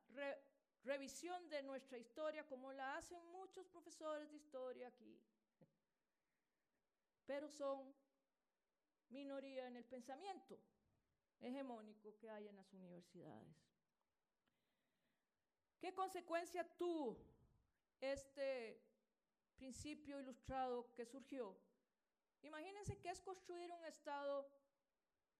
[0.84, 5.20] revisión de nuestra historia como la hacen muchos profesores de historia aquí.
[7.24, 7.94] Pero son
[9.10, 10.58] minoría en el pensamiento
[11.42, 13.56] hegemónico que hay en las universidades.
[15.80, 17.18] ¿Qué consecuencia tuvo
[18.00, 18.80] este
[19.56, 21.58] principio ilustrado que surgió?
[22.42, 24.48] Imagínense que es construir un Estado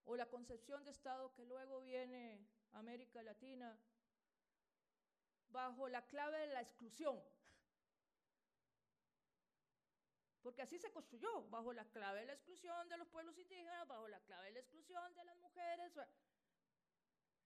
[0.05, 3.79] o la concepción de Estado que luego viene América Latina
[5.49, 7.23] bajo la clave de la exclusión.
[10.43, 14.09] Porque así se construyó, bajo la clave de la exclusión de los pueblos indígenas, bajo
[14.09, 15.93] la clave de la exclusión de las mujeres.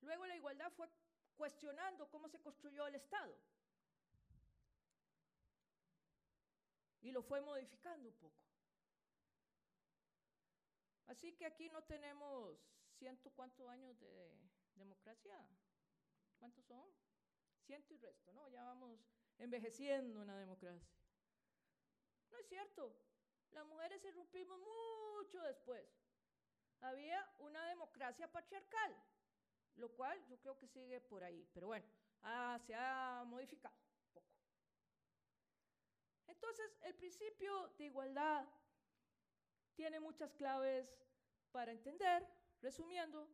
[0.01, 0.89] Luego la igualdad fue
[1.37, 3.37] cuestionando cómo se construyó el Estado.
[7.03, 8.47] Y lo fue modificando un poco.
[11.07, 12.59] Así que aquí no tenemos
[12.99, 14.35] ciento cuántos años de
[14.75, 15.39] democracia.
[16.39, 16.89] ¿Cuántos son?
[17.65, 18.49] Ciento y resto, ¿no?
[18.49, 18.99] Ya vamos
[19.39, 20.89] envejeciendo una democracia.
[22.31, 22.95] No es cierto.
[23.53, 25.85] Las mujeres irrumpimos mucho después.
[26.81, 28.95] Había una democracia patriarcal,
[29.77, 31.49] lo cual yo creo que sigue por ahí.
[31.55, 31.87] Pero bueno,
[32.23, 34.27] ah, se ha modificado un poco.
[36.27, 38.47] Entonces, el principio de igualdad
[39.75, 40.87] tiene muchas claves
[41.51, 42.27] para entender.
[42.61, 43.29] Resumiendo,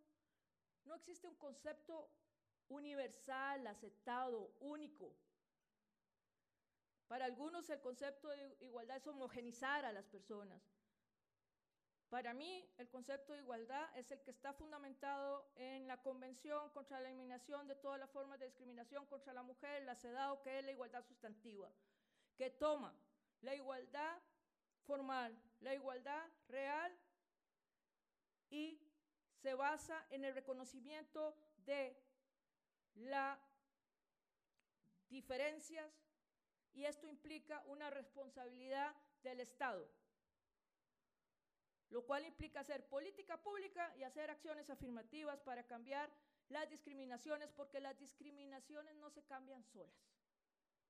[0.85, 2.11] no existe un concepto
[2.69, 5.17] universal, aceptado, único,
[7.13, 10.63] para algunos el concepto de igualdad es homogenizar a las personas.
[12.09, 17.01] Para mí el concepto de igualdad es el que está fundamentado en la Convención contra
[17.01, 20.65] la Eliminación de todas las formas de discriminación contra la mujer, la CEDAW, que es
[20.65, 21.71] la igualdad sustantiva,
[22.39, 22.95] que toma
[23.43, 24.19] la igualdad
[24.87, 26.99] formal, la igualdad real
[28.49, 28.81] y
[29.43, 31.95] se basa en el reconocimiento de
[32.95, 33.39] las
[35.11, 35.93] diferencias
[36.75, 39.89] y esto implica una responsabilidad del Estado,
[41.91, 46.11] lo cual implica hacer política pública y hacer acciones afirmativas para cambiar
[46.49, 49.95] las discriminaciones, porque las discriminaciones no se cambian solas.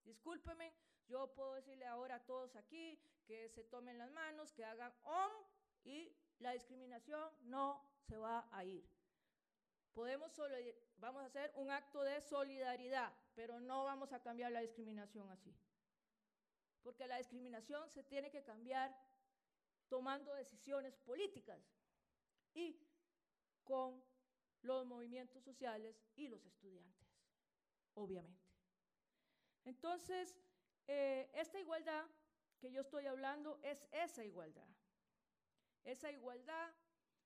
[0.05, 0.73] Discúlpeme,
[1.09, 5.33] yo puedo decirle ahora a todos aquí que se tomen las manos, que hagan OM
[5.85, 8.89] y la discriminación no se va a ir.
[9.93, 10.57] Podemos solo,
[10.97, 15.55] vamos a hacer un acto de solidaridad, pero no vamos a cambiar la discriminación así
[16.83, 18.95] porque la discriminación se tiene que cambiar
[19.89, 21.61] tomando decisiones políticas
[22.55, 22.81] y
[23.65, 24.03] con
[24.63, 27.09] los movimientos sociales y los estudiantes,
[27.95, 28.53] obviamente.
[29.65, 30.37] Entonces,
[30.87, 32.05] eh, esta igualdad
[32.59, 34.69] que yo estoy hablando es esa igualdad,
[35.85, 36.73] esa igualdad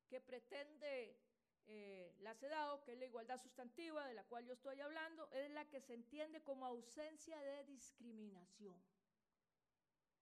[0.09, 1.19] que pretende
[1.67, 5.51] eh, la CEDAW, que es la igualdad sustantiva de la cual yo estoy hablando, es
[5.51, 8.81] la que se entiende como ausencia de discriminación.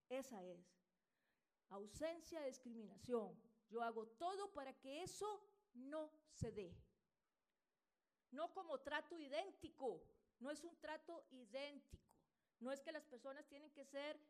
[0.08, 0.60] Esa es.
[1.70, 3.36] Ausencia de discriminación.
[3.68, 5.42] Yo hago todo para que eso
[5.74, 6.76] no se dé.
[8.30, 10.02] No como trato idéntico.
[10.40, 12.04] No es un trato idéntico.
[12.60, 14.20] No es que las personas tienen que ser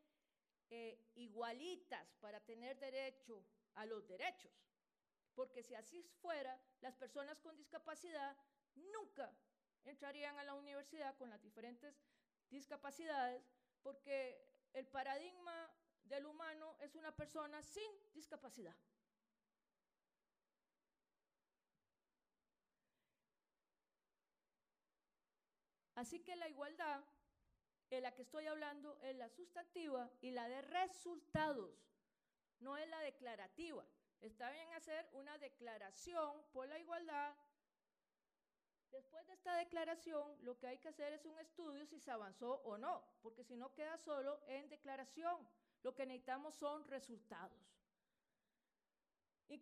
[0.69, 3.45] eh, igualitas para tener derecho
[3.75, 4.51] a los derechos.
[5.35, 8.37] Porque si así fuera, las personas con discapacidad
[8.75, 9.31] nunca
[9.83, 11.95] entrarían a la universidad con las diferentes
[12.49, 13.43] discapacidades,
[13.83, 15.64] porque el paradigma
[16.05, 18.75] del humano es una persona sin discapacidad.
[25.95, 27.03] Así que la igualdad
[27.89, 31.71] en la que estoy hablando es la sustantiva y la de resultados,
[32.59, 33.85] no es la declarativa.
[34.19, 37.35] Está bien hacer una declaración por la igualdad
[38.95, 42.61] Después de esta declaración, lo que hay que hacer es un estudio si se avanzó
[42.63, 45.45] o no, porque si no queda solo en declaración.
[45.85, 47.61] Lo que necesitamos son resultados.
[49.47, 49.61] Y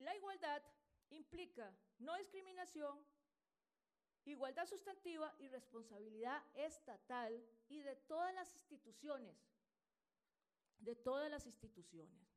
[0.00, 0.62] la igualdad
[1.08, 3.02] implica no discriminación,
[4.26, 7.32] igualdad sustantiva y responsabilidad estatal
[7.70, 9.34] y de todas las instituciones,
[10.80, 12.28] de todas las instituciones.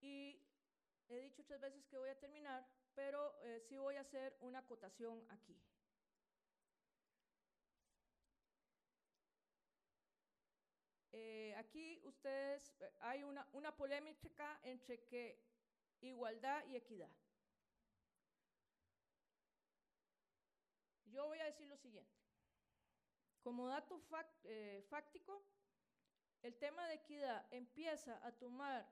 [0.00, 0.44] Y
[1.08, 4.58] he dicho tres veces que voy a terminar, pero eh, sí voy a hacer una
[4.58, 5.56] acotación aquí.
[11.18, 15.42] Eh, aquí ustedes, eh, hay una, una polémica entre que
[16.02, 17.10] igualdad y equidad.
[21.06, 22.12] Yo voy a decir lo siguiente.
[23.42, 23.98] Como dato
[24.44, 25.42] eh, fáctico,
[26.42, 28.86] el tema de equidad empieza a tomar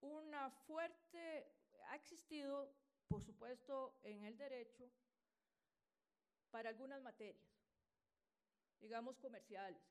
[0.00, 1.52] una fuerte,
[1.88, 2.74] ha existido,
[3.08, 4.90] por supuesto, en el derecho
[6.50, 7.44] para algunas materias,
[8.80, 9.82] digamos comerciales,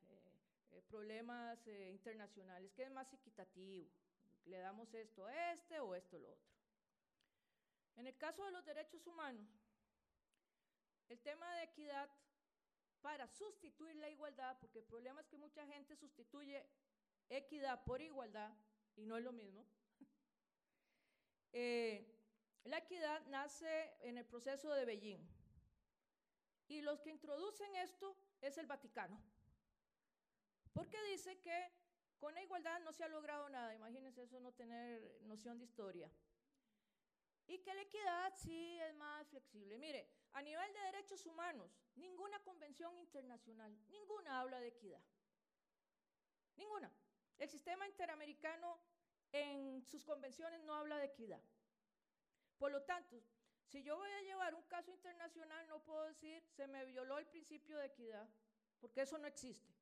[0.78, 3.89] eh, eh, problemas internacionales, que es más equitativo,
[4.45, 6.47] le damos esto a este o esto a lo otro.
[7.95, 9.47] En el caso de los derechos humanos,
[11.09, 12.09] el tema de equidad
[13.01, 16.65] para sustituir la igualdad, porque el problema es que mucha gente sustituye
[17.30, 18.53] equidad por igualdad
[18.95, 19.65] y no es lo mismo.
[21.53, 22.05] Eh,
[22.65, 25.25] la equidad nace en el proceso de Beijing
[26.67, 29.19] y los que introducen esto es el Vaticano,
[30.78, 31.71] porque dice que
[32.19, 36.07] con la igualdad no se ha logrado nada, imagínense eso no tener noción de historia.
[37.47, 39.80] Y que la equidad sí es más flexible.
[39.80, 45.01] Mire, a nivel de derechos humanos, ninguna convención internacional, ninguna habla de equidad.
[46.57, 46.93] Ninguna.
[47.39, 48.80] El sistema interamericano
[49.32, 51.41] en sus convenciones no habla de equidad.
[52.59, 53.23] Por lo tanto,
[53.65, 57.25] si yo voy a llevar un caso internacional, no puedo decir se me violó el
[57.25, 58.30] principio de equidad,
[58.80, 59.76] porque eso no existe.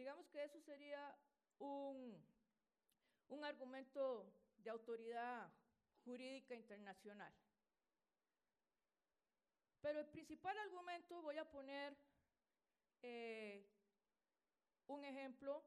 [0.00, 1.14] Digamos que eso sería
[1.58, 2.18] un,
[3.28, 5.52] un argumento de autoridad
[6.06, 7.30] jurídica internacional.
[9.82, 11.94] Pero el principal argumento, voy a poner
[13.02, 13.62] eh,
[14.86, 15.62] un ejemplo.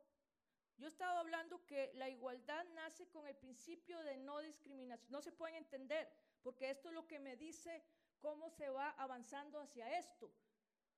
[0.77, 5.11] Yo he estado hablando que la igualdad nace con el principio de no discriminación.
[5.11, 6.11] No se pueden entender,
[6.41, 7.83] porque esto es lo que me dice
[8.19, 10.33] cómo se va avanzando hacia esto.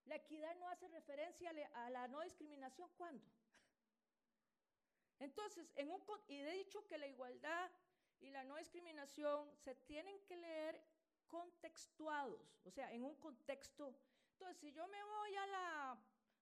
[0.06, 2.90] La equidad no hace referencia a la no discriminación.
[2.98, 3.26] ¿Cuándo?
[5.20, 5.72] Entonces,
[6.28, 7.72] y he dicho que la igualdad
[8.20, 10.82] y la no discriminación se tienen que leer
[11.28, 13.96] contextuados, o sea, en un contexto.
[14.34, 15.92] Entonces, si yo me voy a, la,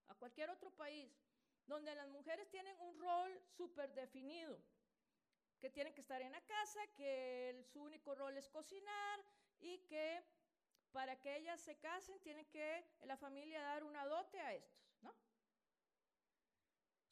[0.07, 1.11] a cualquier otro país
[1.65, 4.59] donde las mujeres tienen un rol súper definido,
[5.59, 9.23] que tienen que estar en la casa, que su único rol es cocinar
[9.61, 10.21] y que
[10.93, 15.13] para que ellas se casen tienen que la familia dar una dote a estos, ¿no?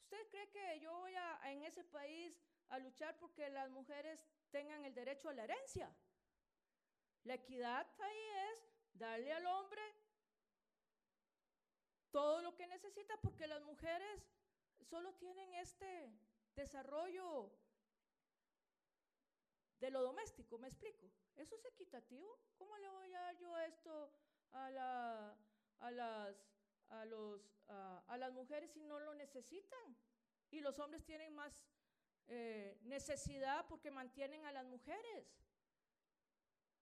[0.04, 4.84] ¿Usted cree que yo voy a, en ese país a luchar porque las mujeres tengan
[4.84, 5.94] el derecho a la herencia.
[7.24, 9.82] La equidad ahí es darle al hombre
[12.10, 14.26] todo lo que necesita porque las mujeres
[14.80, 16.10] solo tienen este
[16.54, 17.50] desarrollo
[19.78, 21.10] de lo doméstico, ¿me explico?
[21.36, 22.38] ¿Eso es equitativo?
[22.56, 24.12] ¿Cómo le voy a dar yo esto
[24.52, 25.36] a, la,
[25.78, 26.36] a, las,
[26.88, 29.96] a, los, a las mujeres si no lo necesitan?
[30.50, 31.52] Y los hombres tienen más
[32.28, 35.26] eh, necesidad porque mantienen a las mujeres.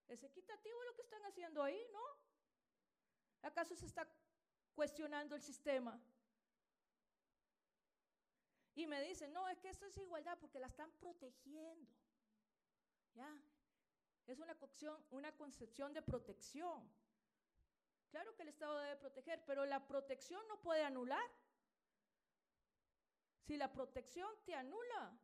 [0.09, 2.03] Es equitativo lo que están haciendo ahí, ¿no?
[3.42, 4.09] ¿Acaso se está
[4.74, 6.01] cuestionando el sistema?
[8.74, 11.90] Y me dicen, no, es que esto es igualdad porque la están protegiendo.
[13.14, 13.40] ¿Ya?
[14.30, 14.56] Es una,
[15.10, 16.88] una concepción de protección.
[18.10, 21.28] Claro que el Estado debe proteger, pero la protección no puede anular.
[23.40, 25.18] Si la protección te anula,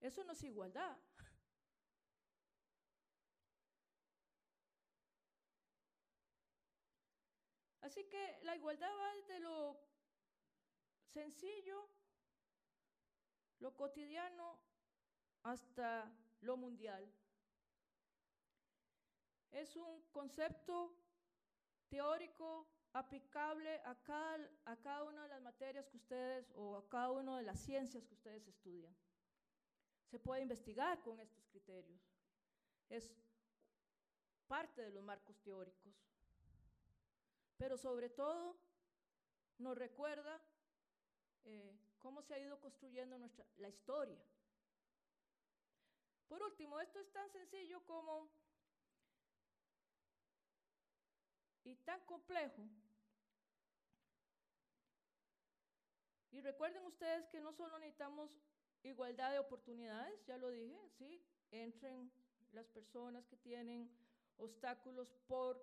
[0.00, 0.98] eso no es igualdad.
[7.80, 9.80] Así que la igualdad va de lo
[11.12, 11.88] sencillo,
[13.60, 14.58] lo cotidiano,
[15.44, 17.10] hasta lo mundial.
[19.50, 20.94] Es un concepto
[21.88, 27.10] teórico aplicable a cada, a cada una de las materias que ustedes o a cada
[27.10, 28.94] una de las ciencias que ustedes estudian.
[30.10, 32.00] Se puede investigar con estos criterios.
[32.88, 33.14] Es
[34.46, 35.94] parte de los marcos teóricos.
[37.58, 38.56] Pero sobre todo
[39.58, 40.40] nos recuerda
[41.44, 44.18] eh, cómo se ha ido construyendo nuestra, la historia.
[46.28, 48.28] Por último, esto es tan sencillo como
[51.64, 52.68] y tan complejo.
[56.30, 58.30] Y recuerden ustedes que no solo necesitamos
[58.82, 61.22] igualdad de oportunidades, ya lo dije, ¿sí?
[61.50, 62.12] Entren
[62.52, 63.90] las personas que tienen
[64.36, 65.60] obstáculos por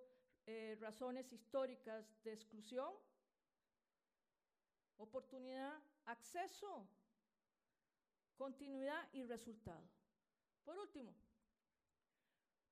[0.47, 2.93] eh, razones históricas de exclusión,
[4.97, 6.87] oportunidad, acceso,
[8.35, 9.94] continuidad y resultado.
[10.65, 11.13] Por último,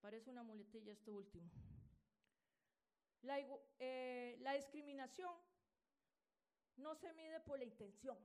[0.01, 1.49] parece una muletilla esto último.
[3.21, 3.39] La,
[3.79, 5.33] eh, la discriminación
[6.77, 8.17] no se mide por la intención,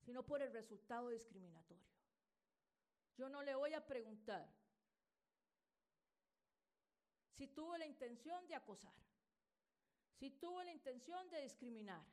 [0.00, 1.90] sino por el resultado discriminatorio.
[3.16, 4.48] Yo no le voy a preguntar
[7.36, 8.94] si tuvo la intención de acosar,
[10.18, 12.04] si tuvo la intención de discriminar.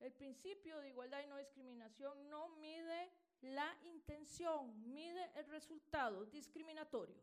[0.00, 3.10] El principio de igualdad y no discriminación no mide
[3.42, 7.22] la intención, mide el resultado discriminatorio.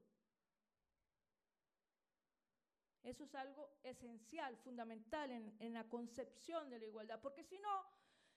[3.04, 7.86] Eso es algo esencial, fundamental en, la concepción de la igualdad, porque si no,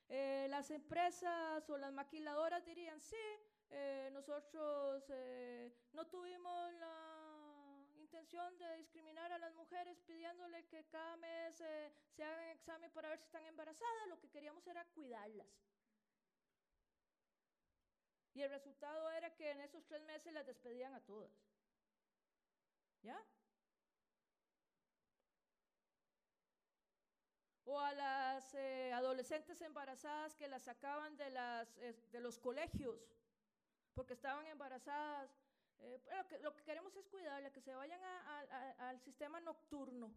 [0.07, 3.17] eh, las empresas o las maquiladoras dirían, sí,
[3.69, 7.10] eh, nosotros eh, no tuvimos la
[8.21, 13.17] intención de discriminar a las mujeres pidiéndole que cada mes se hagan examen para ver
[13.17, 15.47] si están embarazadas, lo que queríamos era cuidarlas.
[18.35, 21.31] Y el resultado era que en esos tres meses las despedían a todas.
[23.01, 23.19] ¿Ya?
[27.63, 31.73] o a las eh, adolescentes embarazadas que las sacaban de, las,
[32.11, 32.99] de los colegios
[33.93, 35.31] porque estaban embarazadas.
[35.81, 37.99] Eh, lo, que, lo, que, queremos es cuidarlas, que se vayan
[38.79, 40.13] al sistema nocturno.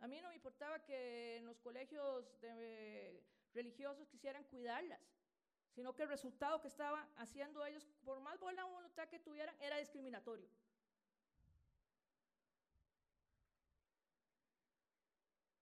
[0.00, 2.24] A mí no me importaba que en los colegios
[3.52, 5.00] religiosos quisieran cuidarlas,
[5.74, 9.78] sino que el resultado que estaban haciendo ellos, por más buena voluntad que tuvieran, era
[9.78, 10.48] discriminatorio.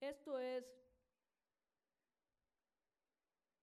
[0.01, 0.65] Esto es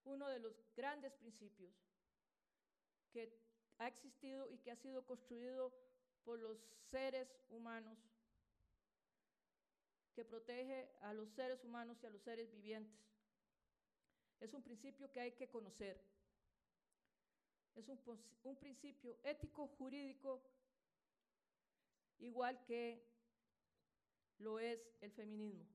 [0.03, 1.90] uno de los grandes principios
[3.11, 3.33] que
[3.77, 5.73] ha existido y que ha sido construido
[6.23, 6.57] por los
[6.89, 7.97] seres humanos,
[10.13, 12.99] que protege a los seres humanos y a los seres vivientes.
[14.39, 16.01] Es un principio que hay que conocer.
[17.75, 20.43] Es un, principio ético, jurídico,
[22.19, 23.07] igual que
[24.39, 25.65] lo es el feminismo.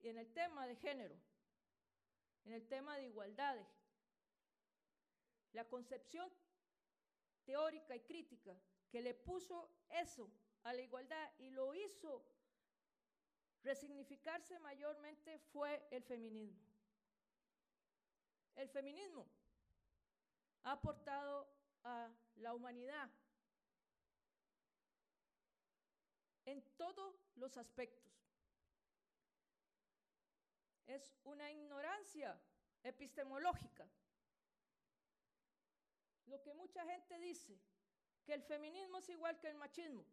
[0.00, 1.16] Y en el tema de género,
[2.44, 3.56] en el tema de igualdad,
[5.52, 6.30] la concepción
[7.44, 8.56] teórica y crítica
[8.90, 10.30] que le puso eso
[10.64, 12.24] a la igualdad y lo hizo
[13.62, 16.60] resignificarse mayormente fue el feminismo.
[18.56, 19.26] El feminismo
[20.64, 21.48] ha aportado
[21.84, 23.10] a la humanidad
[26.44, 28.10] en todos los aspectos
[30.90, 32.36] es una ignorancia
[32.82, 33.86] epistemológica.
[36.30, 37.60] Lo que mucha gente dice,
[38.24, 40.04] que el feminismo es igual que el machismo.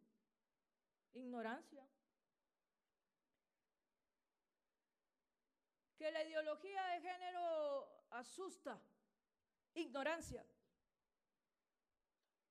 [1.12, 1.86] Ignorancia.
[5.96, 8.80] Que la ideología de género asusta.
[9.74, 10.44] Ignorancia.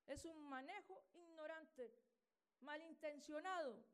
[0.06, 1.94] Es un manejo ignorante,
[2.60, 3.84] malintencionado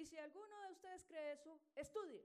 [0.00, 2.24] y si alguno de ustedes cree eso, estudie.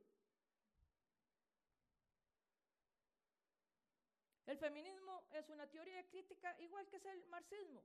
[4.45, 7.83] El feminismo es una teoría crítica igual que es el marxismo.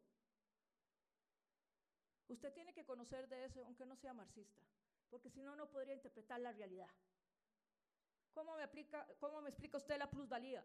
[2.28, 4.62] Usted tiene que conocer de eso, aunque no sea marxista,
[5.08, 6.88] porque si no, no podría interpretar la realidad.
[8.32, 8.68] ¿Cómo me,
[9.18, 10.64] cómo me explica usted la plusvalía?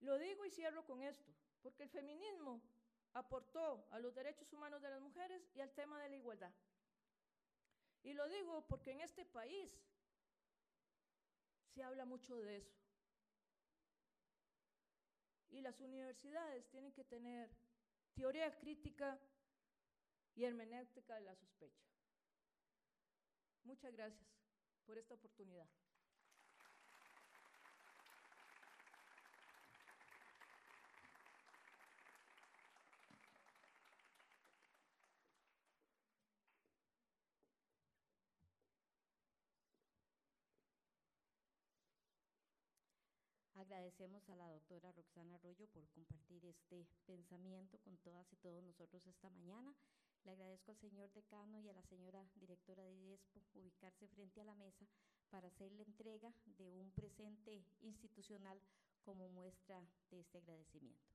[0.00, 1.32] Lo digo y cierro con esto
[1.62, 2.60] porque el feminismo
[3.14, 6.52] aportó a los derechos humanos de las mujeres y al tema de la igualdad.
[8.02, 9.72] Y lo digo porque en este país
[11.74, 12.76] se habla mucho de eso.
[15.50, 17.50] Y las universidades tienen que tener
[18.14, 19.18] teoría crítica
[20.34, 21.84] y hermenéutica de la sospecha.
[23.64, 24.28] Muchas gracias
[24.86, 25.68] por esta oportunidad.
[43.72, 49.06] Agradecemos a la doctora Roxana Arroyo por compartir este pensamiento con todas y todos nosotros
[49.06, 49.72] esta mañana.
[50.24, 54.44] Le agradezco al señor decano y a la señora directora de IESPO ubicarse frente a
[54.44, 54.86] la mesa
[55.30, 58.60] para hacer la entrega de un presente institucional
[59.06, 61.11] como muestra de este agradecimiento.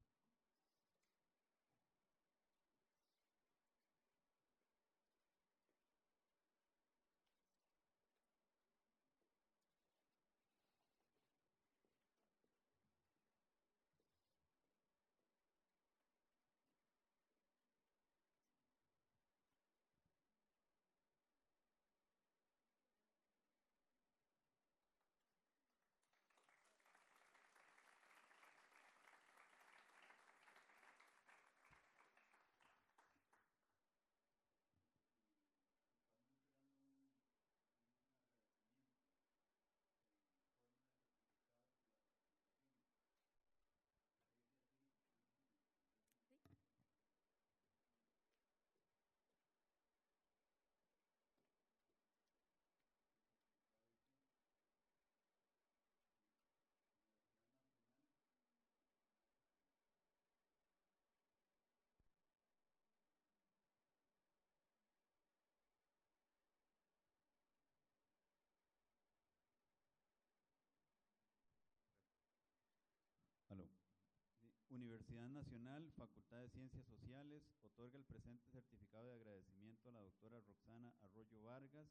[74.87, 80.39] Universidad Nacional, Facultad de Ciencias Sociales, otorga el presente certificado de agradecimiento a la doctora
[80.39, 81.89] Roxana Arroyo Vargas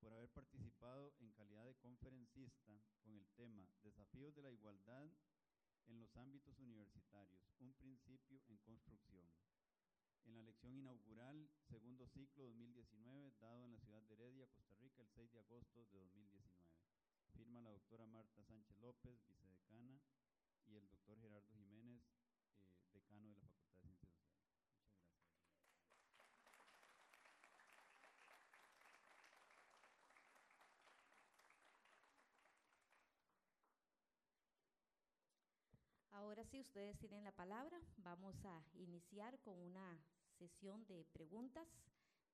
[0.00, 5.08] por haber participado en calidad de conferencista con el tema Desafíos de la Igualdad
[5.86, 9.24] en los ámbitos universitarios, un principio en construcción.
[10.26, 15.00] En la lección inaugural, segundo ciclo 2019, dado en la ciudad de Heredia, Costa Rica,
[15.00, 16.52] el 6 de agosto de 2019.
[17.32, 19.98] Firma la doctora Marta Sánchez López, vicedecana,
[20.70, 21.69] y el doctor Gerardo Jiménez,
[36.20, 37.80] Ahora sí, ustedes tienen la palabra.
[37.96, 39.98] Vamos a iniciar con una
[40.38, 41.66] sesión de preguntas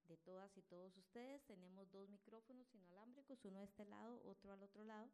[0.09, 1.45] de todas y todos ustedes.
[1.47, 5.09] Tenemos dos micrófonos inalámbricos, uno de este lado, otro al otro lado,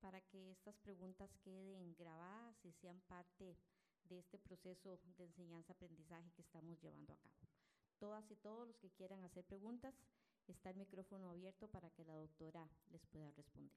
[0.00, 3.56] para que estas preguntas queden grabadas y sean parte de
[4.16, 7.36] este proceso de enseñanza-aprendizaje que estamos llevando a cabo.
[7.98, 9.94] Todas y todos los que quieran hacer preguntas,
[10.46, 13.72] está el micrófono abierto para que la doctora les pueda responder.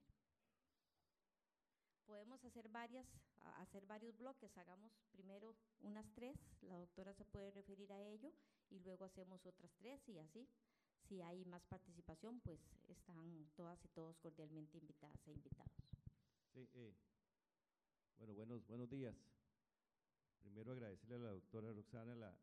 [2.06, 3.08] Podemos hacer varias,
[3.40, 4.58] hacer varios bloques.
[4.58, 8.32] Hagamos primero unas tres, la doctora se puede referir a ello
[8.70, 10.48] y luego hacemos otras tres y así.
[11.08, 15.72] Si hay más participación, pues están todas y todos cordialmente invitadas e invitados.
[16.54, 16.94] Sí, eh,
[18.18, 19.16] bueno, buenos, buenos días.
[20.42, 22.36] Primero agradecerle a la doctora Roxana la,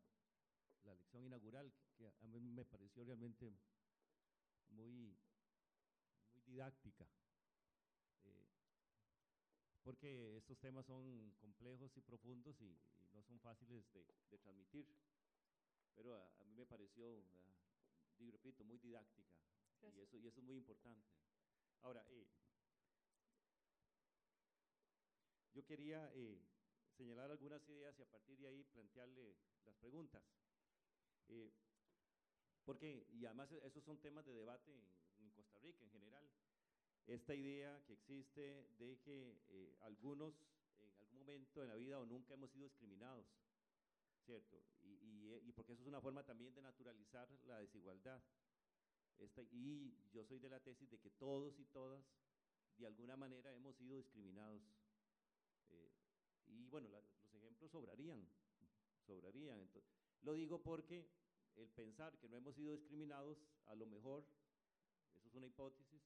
[0.83, 3.51] la lección inaugural, que a mí me pareció realmente
[4.69, 5.17] muy,
[6.33, 7.05] muy didáctica,
[8.23, 8.47] eh,
[9.83, 14.87] porque estos temas son complejos y profundos y, y no son fáciles de, de transmitir,
[15.95, 17.53] pero a, a mí me pareció, ah,
[18.17, 19.35] y repito, muy didáctica,
[19.81, 21.07] y eso, y eso es muy importante.
[21.81, 22.27] Ahora, eh,
[25.53, 26.39] yo quería eh,
[26.99, 30.21] señalar algunas ideas y a partir de ahí plantearle las preguntas.
[31.29, 31.49] Eh,
[32.65, 34.83] porque, y además esos son temas de debate en,
[35.19, 36.29] en Costa Rica en general.
[37.07, 40.35] Esta idea que existe de que eh, algunos
[40.77, 43.25] en algún momento de la vida o nunca hemos sido discriminados,
[44.25, 44.61] ¿cierto?
[44.83, 48.21] Y, y, eh, y porque eso es una forma también de naturalizar la desigualdad.
[49.17, 52.05] Esta, y yo soy de la tesis de que todos y todas,
[52.77, 54.61] de alguna manera, hemos sido discriminados.
[56.49, 58.27] Y bueno, los ejemplos sobrarían,
[59.05, 59.59] sobrarían.
[59.59, 59.83] Ento-
[60.21, 61.07] lo digo porque
[61.55, 63.37] el pensar que no hemos sido discriminados,
[63.67, 64.25] a lo mejor,
[65.15, 66.01] eso es una hipótesis,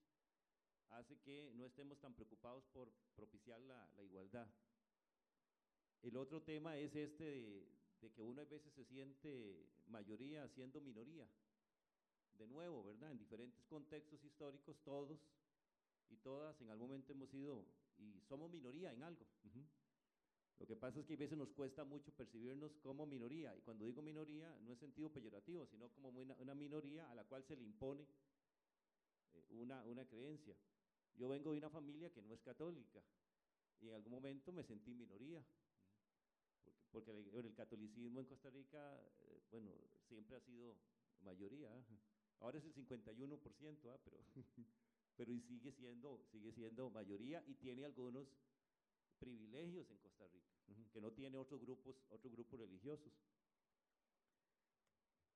[0.90, 4.48] hace que no estemos tan preocupados por propiciar la, igualdad.
[6.02, 7.24] El otro tema es este
[8.02, 11.28] de, que uno a veces se siente mayoría siendo minoría.
[12.38, 13.12] De nuevo, ¿verdad?
[13.12, 15.20] En diferentes contextos históricos, todos
[16.10, 17.66] y todas en algún momento hemos sido
[17.98, 19.26] y somos minoría en algo.
[19.46, 19.66] Ujú.
[20.60, 23.86] Lo que pasa es que a veces nos cuesta mucho percibirnos como minoría, y cuando
[23.86, 27.56] digo minoría no es sentido peyorativo, sino como una, una minoría a la cual se
[27.56, 28.08] le impone
[29.34, 30.56] eh, una, una creencia.
[31.16, 33.04] Yo vengo de una familia que no es católica,
[33.82, 35.44] y en algún momento me sentí minoría,
[36.64, 39.72] porque, porque el, el catolicismo en Costa Rica, eh, bueno,
[40.08, 40.78] siempre ha sido
[41.22, 41.70] mayoría.
[41.74, 41.84] ¿ah?
[42.40, 44.00] Ahora es el 51%, ¿ah?
[44.04, 44.18] pero
[45.16, 48.28] pero y sigue siendo, sigue siendo mayoría y tiene algunos
[49.20, 50.54] privilegios en Costa Rica,
[50.92, 53.14] que no tiene otros grupos, otros grupos religiosos.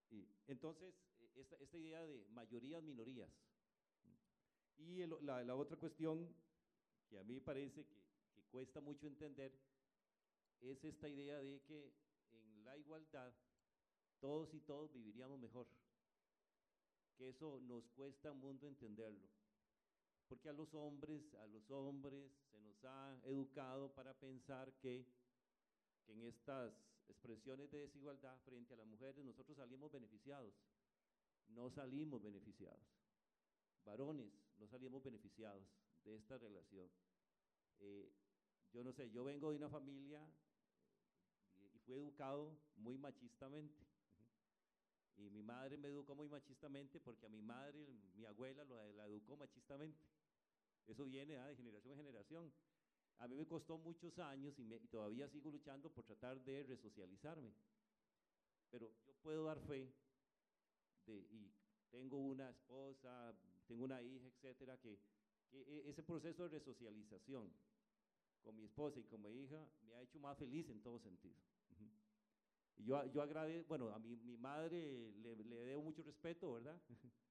[0.10, 3.30] Y entonces, eh, esta, esta idea de mayorías, minorías.
[4.78, 6.36] Y el- la, la otra cuestión
[7.10, 7.96] que a mí parece que,
[8.34, 9.52] que cuesta mucho entender
[10.62, 11.94] es esta idea de que
[12.32, 13.34] en la igualdad
[14.20, 15.68] todos y todos viviríamos mejor.
[17.18, 19.37] Que eso nos cuesta un mundo entenderlo
[20.28, 25.06] porque a los hombres, a los hombres se nos ha educado para pensar que,
[26.08, 26.74] en estas
[27.10, 30.54] expresiones de desigualdad frente a las mujeres nosotros salimos beneficiados.
[31.50, 32.82] No salimos beneficiados.
[33.86, 35.64] Varones, no salimos beneficiados
[36.04, 36.90] de esta relación.
[37.80, 38.12] Eh,
[38.74, 40.22] yo no sé, yo vengo de una familia
[41.56, 43.86] eh, y, fui educado muy machistamente.
[45.16, 49.36] Y mi madre me educó muy machistamente porque a mi madre, mi abuela la educó
[49.36, 50.17] machistamente.
[50.88, 52.54] Eso viene ah, de generación en generación.
[53.18, 56.64] A mí me costó muchos años y, me- y todavía sigo luchando por tratar de
[56.64, 57.56] resocializarme.
[58.70, 59.94] Pero yo puedo dar fe
[61.06, 61.56] de, y
[61.90, 65.00] tengo una esposa, tengo una hija, etcétera, que,
[65.50, 67.60] que e- ese proceso de resocialización
[68.42, 71.44] con mi esposa y con mi hija me ha hecho más feliz en todo sentido.
[72.76, 76.82] Y yo, yo agradezco, bueno, a mi, mi madre le, le debo mucho respeto, ¿verdad?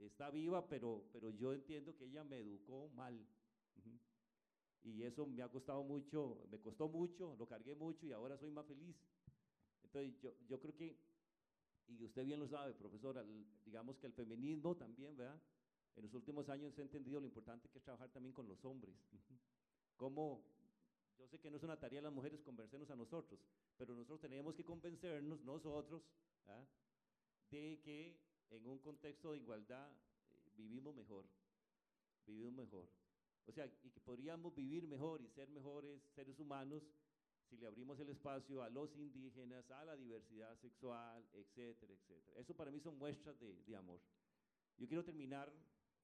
[0.00, 3.18] Está viva, pero, pero yo entiendo que ella me educó mal.
[4.82, 8.50] Y eso me ha costado mucho, me costó mucho, lo cargué mucho y ahora soy
[8.50, 8.96] más feliz.
[9.84, 10.96] Entonces, yo, yo creo que,
[11.88, 13.24] y usted bien lo sabe, profesora,
[13.64, 15.38] digamos que el feminismo también, ¿verdad?
[15.96, 18.94] En los últimos años he entendido lo importante que es trabajar también con los hombres.
[19.96, 20.42] Cómo,
[21.18, 23.38] yo sé que no es una tarea de las mujeres convencernos a nosotros,
[23.76, 26.02] pero nosotros tenemos que convencernos nosotros
[26.46, 26.64] ¿ah?
[27.50, 31.24] de que en un contexto de igualdad eh, vivimos mejor,
[32.26, 32.88] vivimos mejor.
[33.46, 36.82] O sea, y que podríamos vivir mejor y ser mejores seres humanos
[37.48, 42.38] si le abrimos el espacio a los indígenas, a la diversidad sexual, etcétera, etcétera.
[42.38, 44.00] Eso para mí son muestras de, de amor.
[44.78, 45.52] Yo quiero terminar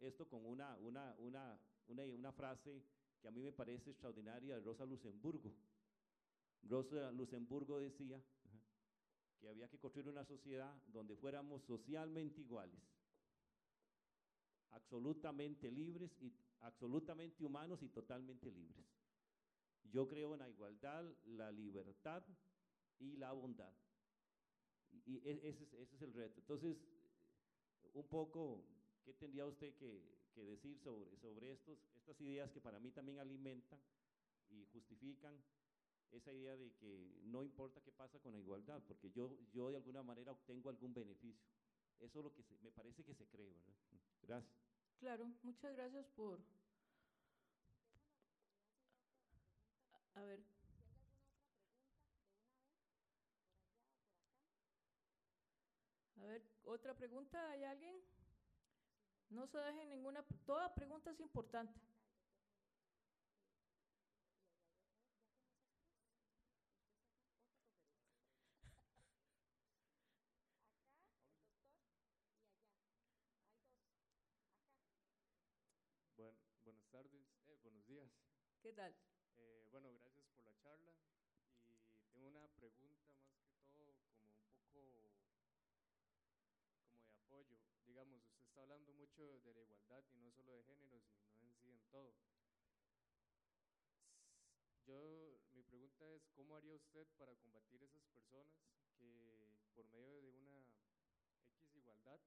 [0.01, 2.83] esto con una, una, una, una, frase
[3.21, 5.55] que a mí me parece extraordinaria de Rosa Luxemburgo.
[6.63, 8.21] Rosa Luxemburgo decía
[9.41, 12.81] que había que construir una sociedad donde fuéramos socialmente iguales,
[14.71, 18.87] absolutamente libres y absolutamente humanos y totalmente libres.
[19.85, 22.23] Yo creo en la igualdad, la libertad
[22.99, 23.73] y la bondad.
[25.05, 26.41] Y, ese, es, ese, es, el reto.
[26.41, 26.77] Entonces,
[27.93, 28.65] un poco,
[29.05, 30.03] ¿qué tendría usted que,
[30.35, 33.81] que decir sobre, sobre estos, estas ideas que para mí también alimentan
[34.51, 35.35] y justifican
[36.13, 39.77] esa idea de que no importa qué pasa con la igualdad, porque yo, yo de
[39.77, 41.47] alguna manera obtengo algún beneficio.
[42.01, 43.55] Eso es lo que se, me parece que se cree.
[44.23, 44.53] Gracias.
[44.99, 46.41] Claro, muchas gracias por...
[50.15, 50.41] A ver.
[56.17, 57.97] A ver, otra pregunta, ¿hay alguien?
[59.29, 61.79] No se deje ninguna, toda pregunta es importante.
[78.67, 78.93] ¿Qué tal?
[79.37, 80.91] Eh, bueno, gracias por la charla
[82.03, 83.07] y tengo una pregunta más
[83.55, 85.15] que todo como un poco como de
[87.15, 87.63] apoyo.
[87.87, 91.01] Digamos, usted está hablando mucho de la igualdad y no solo de género,
[91.31, 92.17] sino en sí en todo.
[94.85, 98.59] Yo, mi pregunta es, ¿cómo haría usted para combatir esas personas
[98.99, 100.67] que por medio de una
[101.53, 102.19] X igualdad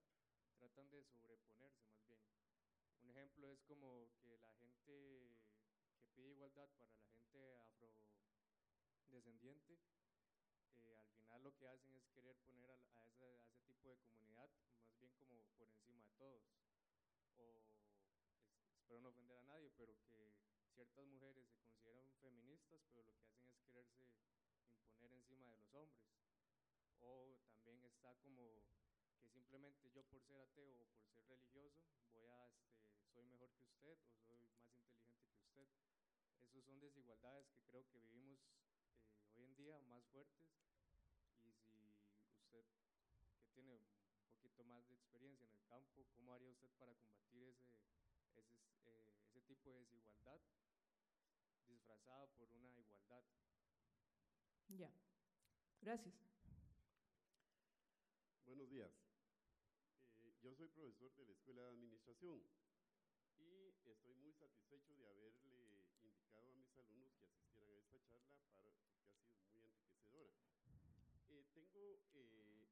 [0.58, 2.22] tratan de sobreponerse más bien?
[3.02, 5.36] Un ejemplo es como que la gente
[6.28, 7.58] igualdad para la gente
[9.04, 9.80] afrodescendiente,
[10.76, 14.50] eh, al final lo que hacen es querer poner a, ese, tipo de comunidad
[14.84, 16.44] más bien como por encima de todos.
[17.38, 17.66] O es,
[18.76, 20.34] espero no ofender a nadie, pero que
[20.74, 24.10] ciertas mujeres se consideran feministas, pero lo que hacen es quererse
[24.82, 26.04] imponer encima de los hombres.
[27.00, 28.64] O también está como
[29.22, 32.80] que simplemente yo por ser ateo o por ser religioso voy a este,
[33.14, 35.89] soy mejor que usted o soy más inteligente que usted.
[36.50, 38.40] Esas son desigualdades que creo que vivimos
[39.06, 40.50] eh, hoy en día más fuertes
[41.44, 42.66] y si usted
[43.40, 47.56] que tiene un poquito más de experiencia en el campo, ¿cómo haría usted para combatir
[48.24, 48.42] ese, ese,
[48.82, 50.42] eh, ese tipo de desigualdad
[51.68, 53.24] disfrazada por una igualdad?
[54.70, 54.92] Ya,
[55.82, 56.16] gracias.
[58.46, 58.92] Buenos días.
[60.18, 62.42] Eh, yo soy profesor de la Escuela de Administración
[63.38, 68.38] y estoy muy satisfecho de haberle indicado a mis alumnos que asistieran a esta charla
[68.62, 68.72] para,
[69.12, 70.36] porque ha sido muy enriquecedora.
[71.30, 72.70] Eh, tengo eh,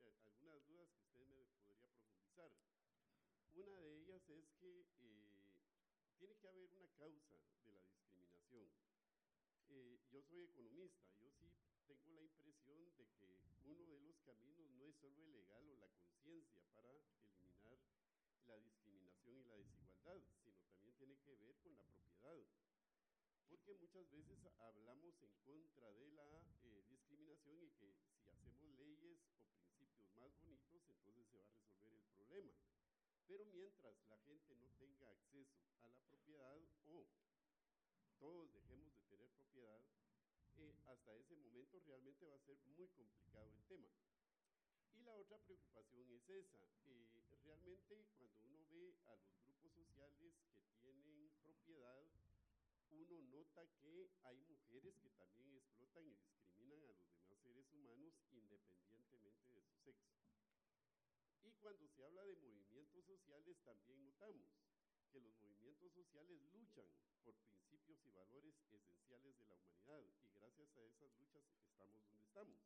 [0.00, 2.50] eh, algunas dudas que usted me podría profundizar.
[3.54, 5.44] Una de ellas es que eh,
[6.18, 8.68] tiene que haber una causa de la discriminación.
[10.10, 11.50] Yo soy economista, yo sí
[11.86, 15.76] tengo la impresión de que uno de los caminos no es solo el legal o
[15.76, 17.76] la conciencia para eliminar
[18.46, 22.38] la discriminación y la desigualdad, sino también tiene que ver con la propiedad.
[23.48, 26.53] Porque muchas veces hablamos en contra de la
[27.34, 29.18] discriminación y que si hacemos leyes
[29.66, 32.54] o principios más bonitos, entonces se va a resolver el problema.
[33.26, 37.06] Pero mientras la gente no tenga acceso a la propiedad o
[38.18, 39.82] todos dejemos de tener propiedad,
[40.56, 43.90] eh, hasta ese momento realmente va a ser muy complicado el tema.
[44.94, 46.62] Y la otra preocupación es esa.
[46.86, 47.08] Eh,
[47.42, 52.06] realmente cuando uno ve a los grupos sociales que tienen propiedad,
[52.90, 56.43] uno nota que hay mujeres que también explotan y discriminan
[57.72, 60.12] humanos independientemente de su sexo.
[61.42, 64.48] Y cuando se habla de movimientos sociales también notamos
[65.10, 66.88] que los movimientos sociales luchan
[67.22, 72.22] por principios y valores esenciales de la humanidad y gracias a esas luchas estamos donde
[72.22, 72.58] estamos.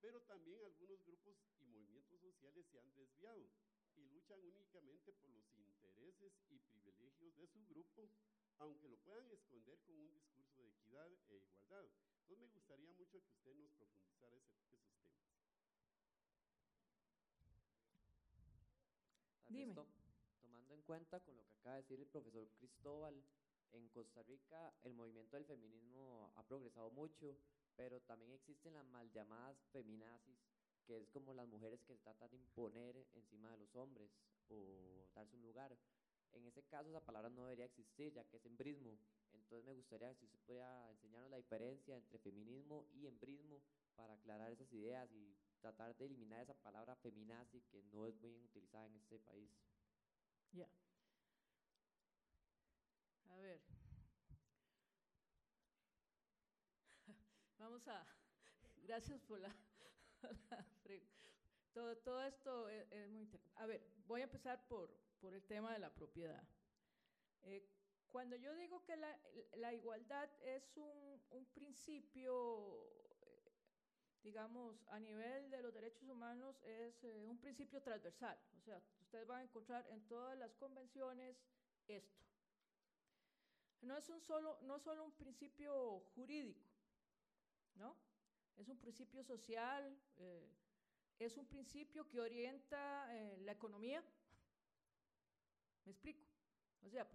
[0.00, 3.48] Pero también algunos grupos y movimientos sociales se han desviado
[3.96, 8.10] y luchan únicamente por los intereses y privilegios de su grupo
[8.58, 11.86] aunque lo puedan esconder con un discurso de equidad e igualdad.
[12.28, 15.24] Entonces me gustaría mucho que usted nos profundizara ese- esos temas.
[19.48, 19.72] Dime.
[19.74, 19.86] to-
[20.42, 23.24] tomando en cuenta con lo que acaba de decir el profesor Cristóbal,
[23.72, 27.38] en Costa Rica el movimiento del feminismo ha progresado mucho,
[27.76, 30.38] pero también existen las mal llamadas feminazis,
[30.86, 34.10] que es como las mujeres que se tratan de imponer encima de los hombres
[34.50, 35.78] o darse un lugar.
[36.32, 38.98] En ese caso esa palabra no debería existir, ya que es embrismo.
[39.48, 43.62] Entonces me gustaría si usted pudiera enseñarnos la diferencia entre feminismo y embrismo
[43.96, 48.44] para aclarar esas ideas y tratar de eliminar esa palabra feminazi que no es muy
[48.44, 49.50] utilizada en este país.
[50.52, 50.68] Ya.
[53.30, 53.62] A ver.
[57.58, 58.06] Vamos a.
[58.82, 59.48] Gracias por la.
[60.50, 60.66] la
[61.72, 63.62] todo, todo esto es, es muy interesante.
[63.62, 66.46] A ver, voy a empezar por, por el tema de la propiedad.
[67.44, 67.77] Eh,
[68.10, 72.86] cuando yo digo que la, igualdad es un, principio,
[73.20, 73.52] eh,
[74.22, 78.38] digamos, a nivel de los derechos humanos, es eh, un principio transversal.
[78.56, 81.36] O sea, ustedes van a encontrar en todas las convenciones
[81.86, 82.24] esto.
[83.82, 86.66] No es un solo, no solo un principio jurídico,
[87.76, 87.96] ¿no?
[88.56, 90.50] Es un principio social, eh,
[91.18, 94.02] es un principio que orienta la economía.
[95.84, 96.24] ¿Me explico?
[96.84, 97.06] O sea,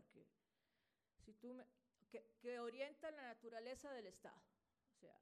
[1.23, 1.65] si tú me,
[2.09, 4.41] que, que orienta la naturaleza del Estado.
[4.95, 5.17] O sea,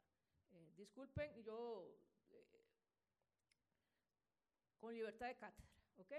[0.52, 1.88] eh, disculpen, yo
[2.32, 2.60] eh,
[4.80, 6.11] con libertad de cátedra, ¿ok?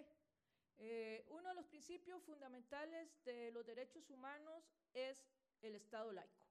[0.78, 4.64] Eh, uno de los principios fundamentales de los derechos humanos
[4.94, 5.24] es
[5.60, 6.46] el Estado laico.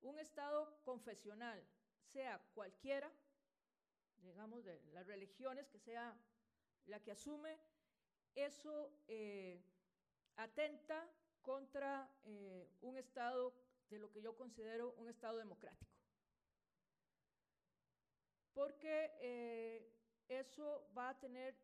[0.00, 1.66] Un Estado confesional,
[2.04, 3.12] sea cualquiera,
[4.18, 6.16] digamos, de las religiones, que sea
[6.86, 7.58] la que asume,
[8.34, 8.90] eso
[10.38, 11.08] atenta
[11.42, 13.54] contra eh, un Estado
[13.90, 15.92] de lo que yo considero un Estado democrático.
[18.54, 19.92] Porque eh,
[20.28, 21.56] eso va a tener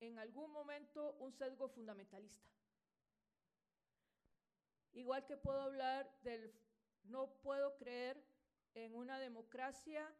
[0.00, 2.50] en algún momento un sesgo fundamentalista.
[4.92, 6.52] Igual que puedo hablar del,
[7.04, 8.22] no puedo creer
[8.74, 10.14] en una democracia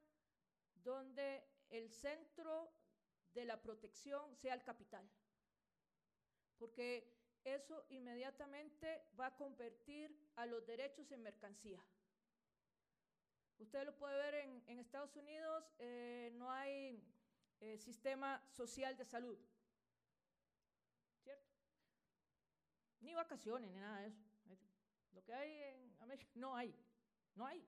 [0.74, 2.73] donde el centro
[3.35, 5.09] de la protección sea el capital,
[6.59, 11.82] porque eso inmediatamente va a convertir a los derechos en mercancía.
[13.59, 14.35] Usted lo puede ver
[14.66, 17.01] en, Estados Unidos, eh, no hay
[17.60, 19.39] eh, sistema social de salud,
[21.23, 21.48] ¿cierto?
[23.01, 24.24] Ni vacaciones, ni nada de eso.
[25.12, 26.74] Lo que hay en América, no hay,
[27.35, 27.64] no hay.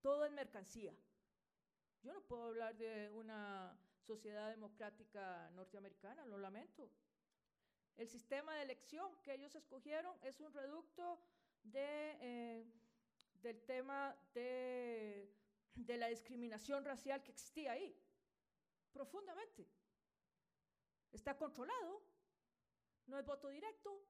[0.00, 0.94] Todo es mercancía.
[2.02, 3.76] Yo no puedo hablar de una
[4.06, 6.88] sociedad democrática norteamericana, lo lamento.
[7.98, 11.20] El sistema de elección que ellos escogieron es un reducto
[11.74, 12.64] eh,
[13.42, 15.34] del tema de,
[15.74, 18.00] de la discriminación racial que existía ahí,
[18.92, 19.68] profundamente.
[21.10, 22.00] Está controlado,
[23.08, 24.00] no es voto directo.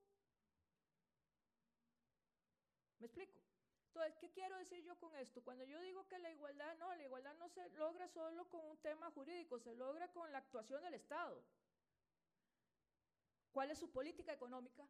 [2.98, 3.40] ¿Me explico?
[3.86, 5.43] Entonces, ¿qué quiero decir yo con esto?
[5.43, 8.77] Cuando yo digo que la igualdad, no, la igualdad no se logra solo con un
[8.82, 11.43] tema jurídico, se logra con la actuación del Estado.
[13.59, 14.86] ¿Cuál es su política económica?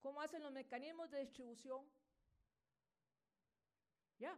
[0.00, 1.86] ¿Cómo hacen los mecanismos de distribución?
[4.16, 4.34] Ya.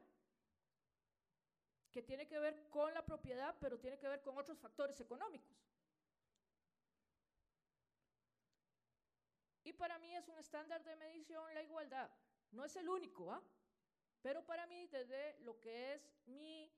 [1.93, 5.57] Que tiene que ver con la propiedad, pero tiene que ver con otros factores económicos.
[9.63, 12.11] Y para mí es un estándar de medición la igualdad.
[12.51, 13.41] No es el único, ¿ah?
[14.23, 16.69] Pero para mí, desde lo que es mi,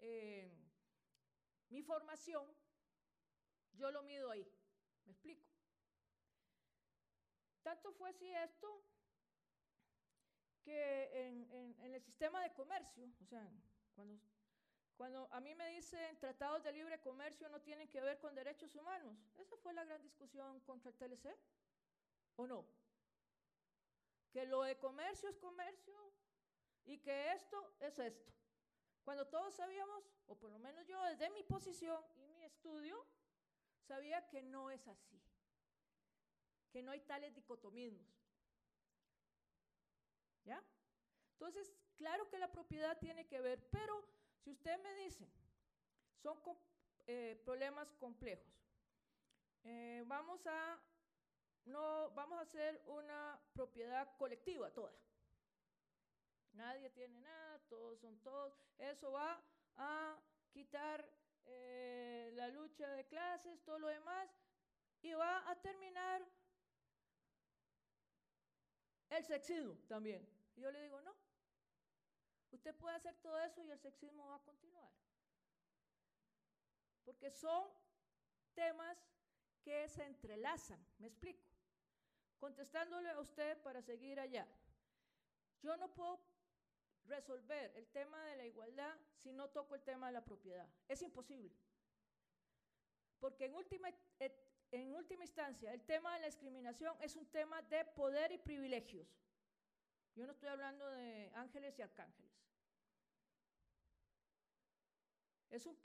[0.00, 0.50] eh,
[1.68, 2.52] mi formación,
[3.80, 4.46] yo lo mido ahí.
[5.06, 5.46] ¿Me explico?
[7.62, 8.84] Tanto fue así esto
[10.62, 13.50] que en, el sistema de comercio, o sea,
[13.94, 14.20] cuando,
[14.96, 18.74] cuando a mí me dicen tratados de libre comercio no tienen que ver con derechos
[18.74, 21.36] humanos, esa fue la gran discusión contra el TLC,
[22.36, 22.66] ¿o no?
[24.30, 26.12] Que lo de comercio es comercio
[26.84, 28.32] y que esto es esto.
[29.02, 33.04] Cuando todos sabíamos, o por lo menos yo desde mi posición y mi estudio,
[33.90, 35.20] sabía que no es así,
[36.70, 38.08] que no hay tales dicotomismos.
[40.44, 40.62] ¿Ya?
[41.32, 43.94] Entonces, claro que la propiedad tiene que ver, pero
[44.44, 45.28] si usted me dice,
[46.22, 46.38] son
[47.08, 48.54] eh, problemas complejos,
[49.64, 50.80] eh, vamos a
[51.64, 54.94] no vamos a hacer una propiedad colectiva toda.
[56.52, 58.54] Nadie tiene nada, todos son todos.
[58.78, 59.42] Eso va
[59.76, 60.16] a
[60.52, 61.08] quitar
[61.46, 64.28] eh, la lucha de clases, todo lo demás.
[65.02, 66.22] y va a terminar
[69.10, 70.26] el sexismo también.
[70.56, 71.14] Yo le digo, no,
[72.50, 74.92] usted puede hacer todo eso y el sexismo va a continuar.
[77.04, 77.68] Porque son
[78.54, 78.98] temas
[79.62, 81.44] que se entrelazan, me explico.
[82.38, 84.46] Contestándole a usted para seguir allá.
[85.62, 86.18] Yo no puedo
[87.10, 90.66] resolver el tema de la igualdad si no toco el tema de la propiedad.
[90.88, 91.50] Es imposible.
[93.18, 93.88] Porque en última,
[94.70, 99.08] en última instancia, el tema de la discriminación es un tema de poder y privilegios.
[100.14, 102.30] Yo no estoy hablando de ángeles y arcángeles.
[105.50, 105.76] Es un,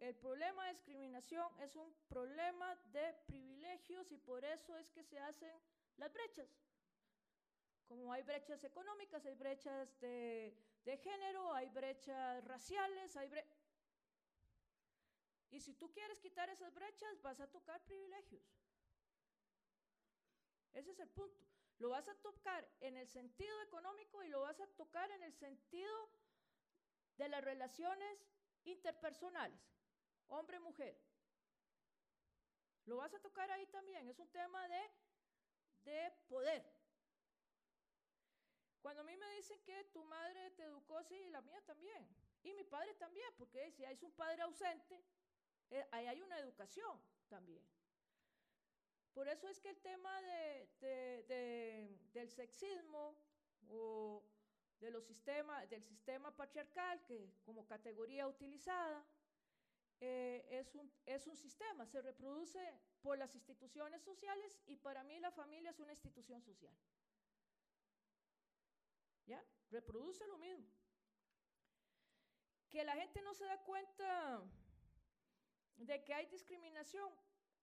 [0.00, 5.18] el problema de discriminación es un problema de privilegios y por eso es que se
[5.18, 5.52] hacen
[5.98, 6.48] las brechas.
[7.88, 10.54] Como hay brechas económicas, hay brechas de,
[11.02, 13.28] género, hay brechas raciales, hay
[15.50, 18.42] y si tú quieres quitar esas brechas, vas a tocar privilegios.
[20.72, 21.46] Ese es el punto.
[21.78, 25.32] Lo vas a tocar en el sentido económico y lo vas a tocar en el
[25.32, 26.10] sentido
[27.16, 28.26] de las relaciones
[28.64, 29.60] interpersonales,
[30.28, 30.98] hombre-mujer.
[32.84, 34.08] Lo vas a tocar ahí también.
[34.08, 34.90] Es un tema de,
[35.84, 36.75] de poder.
[38.86, 42.06] Cuando a mí me dicen que tu madre te educó, sí, la mía también.
[42.44, 45.02] Y mi padre también, porque si hay un padre ausente,
[45.70, 46.96] eh, ahí hay una educación
[47.26, 47.66] también.
[49.12, 50.22] Por eso es que el tema
[52.12, 53.16] del sexismo
[53.70, 54.22] o
[54.78, 59.04] de los sistemas, del sistema patriarcal, que como categoría utilizada,
[59.98, 62.60] eh, es, un, es un sistema, se reproduce
[63.02, 66.76] por las instituciones sociales y para mí la familia es una institución social.
[69.26, 69.44] ¿Ya?
[69.70, 70.66] Reproduce lo mismo.
[72.70, 74.42] Que la gente no se da cuenta
[75.76, 77.12] de que hay discriminación.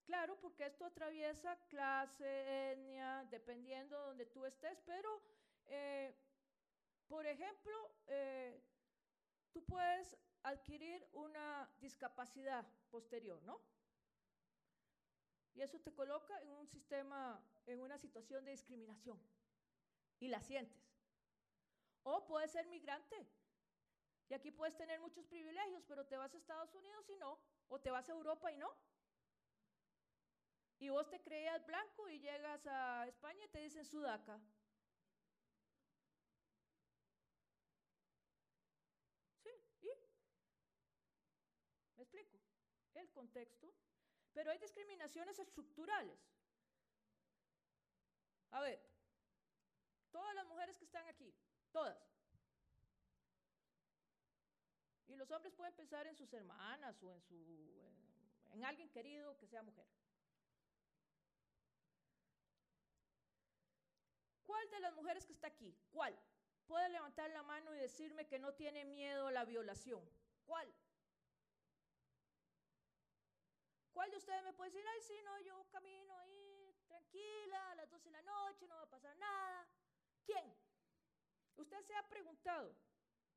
[0.05, 5.21] Claro, porque esto atraviesa clase, etnia, dependiendo de donde tú estés, pero,
[5.65, 6.13] eh,
[7.07, 7.73] por ejemplo,
[8.07, 8.61] eh,
[9.53, 13.61] tú puedes adquirir una discapacidad posterior, ¿no?
[15.53, 19.17] Y eso te coloca en un sistema, en una situación de discriminación.
[20.19, 20.92] Y la sientes.
[22.03, 23.27] O puedes ser migrante.
[24.29, 27.39] Y aquí puedes tener muchos privilegios, pero te vas a Estados Unidos y no.
[27.67, 28.69] O te vas a Europa y no.
[30.79, 34.39] Y vos te creías blanco y llegas a España y te dicen sudaca.
[39.43, 39.49] Sí,
[39.81, 39.89] ¿y?
[41.95, 42.37] ¿Me explico?
[42.95, 43.73] El contexto.
[44.33, 46.19] Pero hay discriminaciones estructurales.
[48.51, 48.79] A ver,
[50.11, 51.33] todas las mujeres que están aquí,
[51.73, 51.97] todas,
[55.13, 57.35] y los hombres pueden pensar en sus hermanas o en, su,
[58.51, 59.85] en, alguien querido que sea mujer.
[64.43, 65.75] ¿Cuál de las mujeres que está aquí?
[65.91, 66.17] ¿Cuál?
[66.65, 70.03] Puede levantar la mano y decirme que no tiene miedo a la violación.
[70.45, 70.73] ¿Cuál?
[73.93, 77.89] ¿Cuál de ustedes me puede decir, ay, sí, no, yo camino ahí tranquila a las
[77.91, 79.67] 12 de la noche, no va a pasar nada?
[80.25, 80.55] ¿Quién?
[81.55, 82.75] Usted se ha preguntado,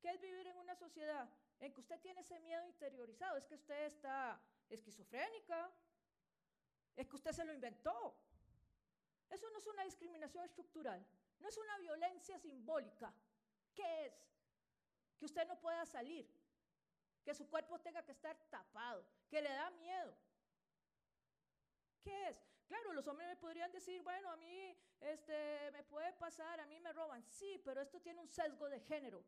[0.01, 1.29] ¿qué es vivir en una sociedad
[1.59, 4.39] en que usted tiene ese miedo interiorizado, es que usted está
[4.69, 5.71] esquizofrénica,
[6.95, 8.15] es que usted se lo inventó.
[9.29, 11.05] Eso no es una discriminación estructural,
[11.39, 13.13] no es una violencia simbólica.
[13.73, 14.13] ¿Qué es?
[15.17, 16.29] Que usted no pueda salir,
[17.23, 20.15] que su cuerpo tenga que estar tapado, que le da miedo.
[22.03, 22.39] ¿Qué es?
[22.67, 26.79] Claro, los hombres me podrían decir, bueno, a mí este, me puede pasar, a mí
[26.79, 27.23] me roban.
[27.29, 29.23] Sí, pero esto tiene un sesgo de género.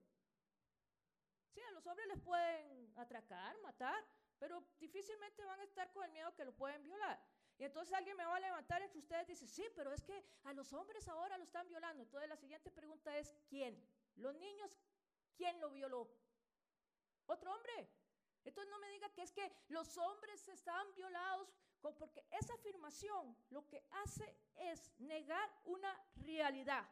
[1.53, 4.05] Sí, a los hombres les pueden atracar, matar,
[4.37, 7.19] pero difícilmente van a estar con el miedo que lo pueden violar.
[7.57, 10.23] Y entonces alguien me va a levantar entre ustedes y dice, sí, pero es que
[10.43, 12.03] a los hombres ahora lo están violando.
[12.03, 13.77] Entonces la siguiente pregunta es, ¿quién?
[14.15, 14.71] Los niños,
[15.35, 16.09] ¿quién lo violó?
[17.25, 17.89] ¿Otro hombre?
[18.45, 23.67] Entonces no me diga que es que los hombres están violados, porque esa afirmación lo
[23.67, 26.87] que hace es negar una realidad.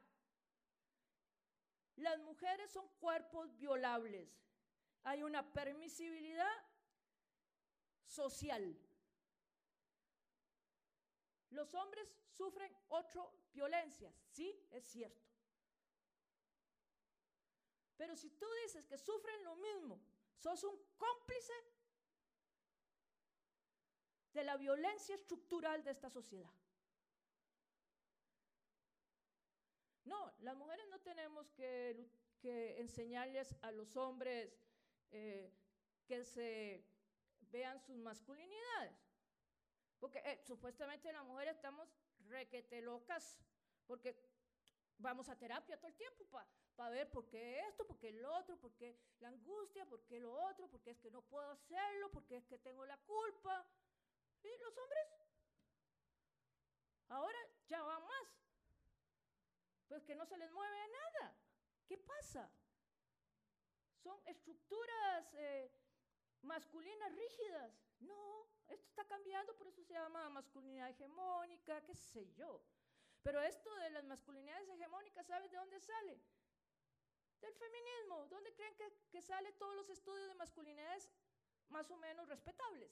[1.96, 4.30] Las mujeres son cuerpos violables
[5.08, 6.54] hay una permisibilidad
[8.06, 8.78] social.
[11.50, 15.26] Los hombres sufren ocho violencias, sí, es cierto.
[17.96, 19.98] Pero si tú dices que sufren lo mismo,
[20.36, 21.54] sos un cómplice
[24.38, 26.54] de la violencia estructural de esta sociedad.
[30.06, 32.08] No, las mujeres no tenemos que,
[32.40, 34.56] que enseñarles a los hombres
[35.10, 35.52] eh,
[36.06, 36.86] que se
[37.50, 38.96] vean sus masculinidades.
[40.00, 41.90] Porque eh, supuestamente las mujeres estamos
[42.30, 43.40] requete locas,
[43.88, 44.16] porque
[45.00, 46.26] vamos a terapia todo el tiempo
[46.76, 50.20] para ver por qué esto, por qué lo otro, por qué la angustia, por qué
[50.20, 52.98] lo otro, por qué es que no puedo hacerlo, por qué es que tengo la
[53.00, 53.66] culpa.
[54.44, 55.08] ¿Y los hombres?
[57.10, 57.40] Ahora
[57.70, 58.28] ya van más.
[59.88, 61.36] Pues que no se les mueve nada.
[61.88, 62.52] ¿Qué pasa?
[64.04, 65.72] Son estructuras eh,
[66.42, 67.74] masculinas rígidas.
[68.00, 72.62] No, esto está cambiando, por eso se llama masculinidad hegemónica, qué sé yo.
[73.24, 76.22] Pero esto de las masculinidades hegemónicas, ¿sabes de dónde sale?
[77.42, 78.28] Del feminismo.
[78.28, 81.10] ¿Dónde creen que, que salen todos los estudios de masculinidades
[81.70, 82.92] más o menos respetables?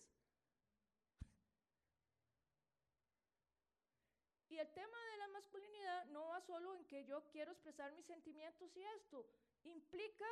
[4.56, 8.06] Y el tema de la masculinidad no va solo en que yo quiero expresar mis
[8.06, 9.28] sentimientos y esto,
[9.66, 10.26] implica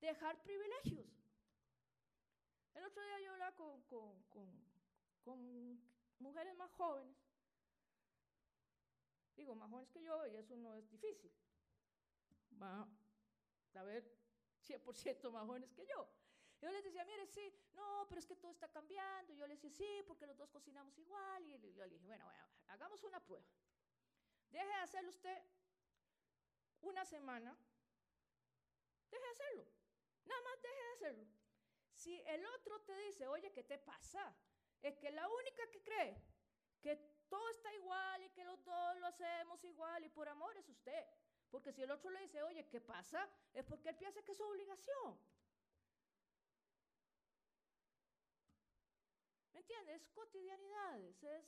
[0.00, 1.06] dejar privilegios.
[2.72, 4.24] El otro día yo hablaba con, con,
[5.20, 5.78] con,
[6.20, 7.18] mujeres más jóvenes,
[9.36, 11.30] digo, más jóvenes que yo, y eso no es difícil.
[12.62, 12.88] Va
[13.74, 14.10] a ver
[14.66, 16.08] 100% más jóvenes que yo.
[16.60, 19.32] Yo les decía, mire, sí, no, pero es que todo está cambiando.
[19.32, 21.44] Y yo les decía, sí, porque los dos cocinamos igual.
[21.44, 23.46] Y yo le dije, bueno, bueno, hagamos una prueba.
[24.50, 25.42] Deje de hacerlo usted
[26.80, 27.56] una semana.
[29.10, 29.66] Deje de hacerlo.
[30.24, 31.26] Nada más deje de hacerlo.
[31.94, 34.34] Si el otro te dice, oye, ¿qué te pasa?
[34.82, 36.22] Es que la única que cree
[36.80, 36.96] que
[37.28, 41.06] todo está igual y que los dos lo hacemos igual y por amor es usted.
[41.50, 43.28] Porque si el otro le dice, oye, ¿qué pasa?
[43.52, 45.18] Es porque él piensa que es su obligación.
[49.68, 50.02] Entiendes?
[50.02, 51.22] Es cotidianidades.
[51.22, 51.44] Es...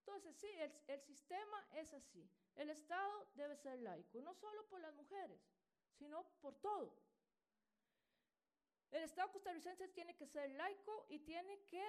[0.00, 2.28] Entonces, sí, el, el sistema es así.
[2.56, 5.40] El Estado debe ser laico, no solo por las mujeres,
[5.92, 6.98] sino por todo.
[8.90, 11.84] El Estado costarricense tiene que ser laico y tiene que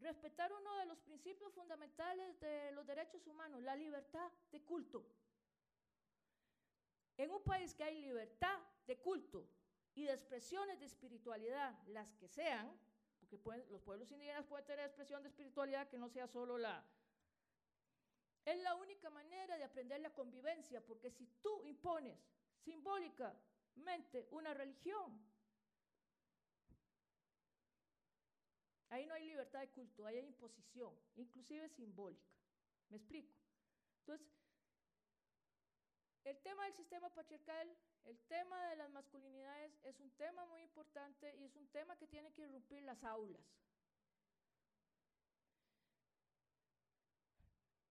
[0.00, 5.06] respetar uno de los principios fundamentales de los derechos humanos, la libertad de culto.
[7.16, 9.48] En un país que hay libertad de culto
[9.94, 12.76] y de expresiones de espiritualidad, las que sean,
[13.70, 16.84] los pueblos indígenas pueden tener expresión de espiritualidad que no sea solo la...
[18.44, 22.18] Es la única manera de aprender la convivencia, porque si tú impones
[22.62, 25.18] simbólicamente una religión,
[28.90, 32.28] ahí no hay libertad de culto, ahí hay imposición, inclusive simbólica.
[32.90, 33.34] ¿Me explico?
[34.00, 34.26] Entonces,
[36.24, 41.34] el tema del sistema patriarcal el tema de las masculinidades es un tema muy importante
[41.36, 43.42] y es un tema que tiene que irrumpir las aulas.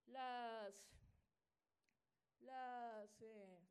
[0.05, 0.75] Las,
[2.41, 3.63] las eh,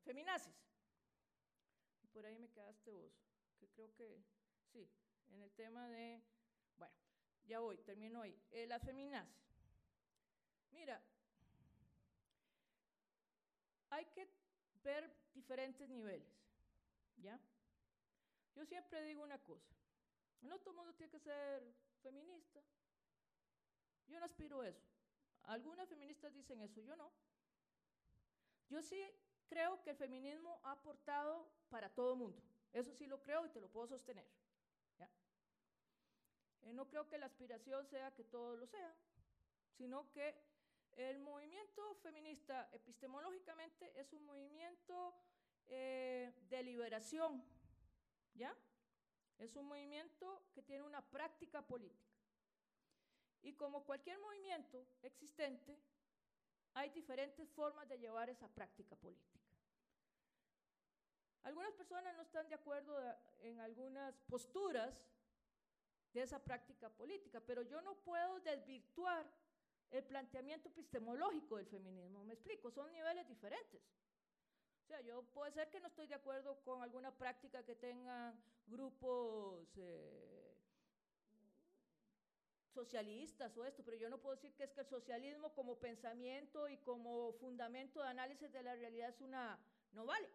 [2.11, 3.11] por ahí me quedaste vos,
[3.57, 4.21] que creo que
[4.71, 4.87] sí,
[5.29, 6.21] en el tema de,
[6.77, 6.93] bueno,
[7.45, 8.39] ya voy, termino ahí.
[8.51, 9.33] Eh, las feminazis.
[10.71, 11.01] Mira,
[13.89, 14.27] hay que
[14.83, 16.29] ver diferentes niveles.
[17.17, 17.39] ¿Ya?
[18.55, 19.73] Yo siempre digo una cosa.
[20.41, 21.63] No todo mundo tiene que ser
[22.01, 22.61] feminista.
[24.07, 24.85] Yo no aspiro a eso.
[25.43, 27.11] Algunas feministas dicen eso, yo no.
[28.69, 29.01] Yo sí
[29.47, 32.41] creo que el feminismo ha aportado para todo el mundo.
[32.71, 34.25] Eso sí lo creo y te lo puedo sostener.
[34.97, 35.09] ¿ya?
[36.61, 38.93] Eh, no creo que la aspiración sea que todos lo sean,
[39.77, 40.35] sino que
[40.97, 45.13] el movimiento feminista epistemológicamente es un movimiento
[45.67, 47.43] eh, de liberación,
[48.35, 48.55] ¿ya?
[49.39, 52.13] Es un movimiento que tiene una práctica política.
[53.41, 55.77] Y como cualquier movimiento existente,
[56.73, 59.39] hay diferentes formas de llevar esa práctica política.
[61.43, 62.97] Algunas personas no están de acuerdo
[63.41, 64.95] en algunas posturas
[66.13, 69.25] de esa práctica política, pero yo no puedo desvirtuar
[69.93, 72.23] el planteamiento epistemológico del feminismo.
[72.23, 73.81] Me explico, son niveles diferentes.
[74.83, 78.37] O sea, yo puede ser que no estoy de acuerdo con alguna práctica que tengan
[78.65, 80.57] grupos eh,
[82.73, 86.67] socialistas o esto, pero yo no puedo decir que es que el socialismo como pensamiento
[86.67, 89.59] y como fundamento de análisis de la realidad es una...
[89.91, 90.27] no vale.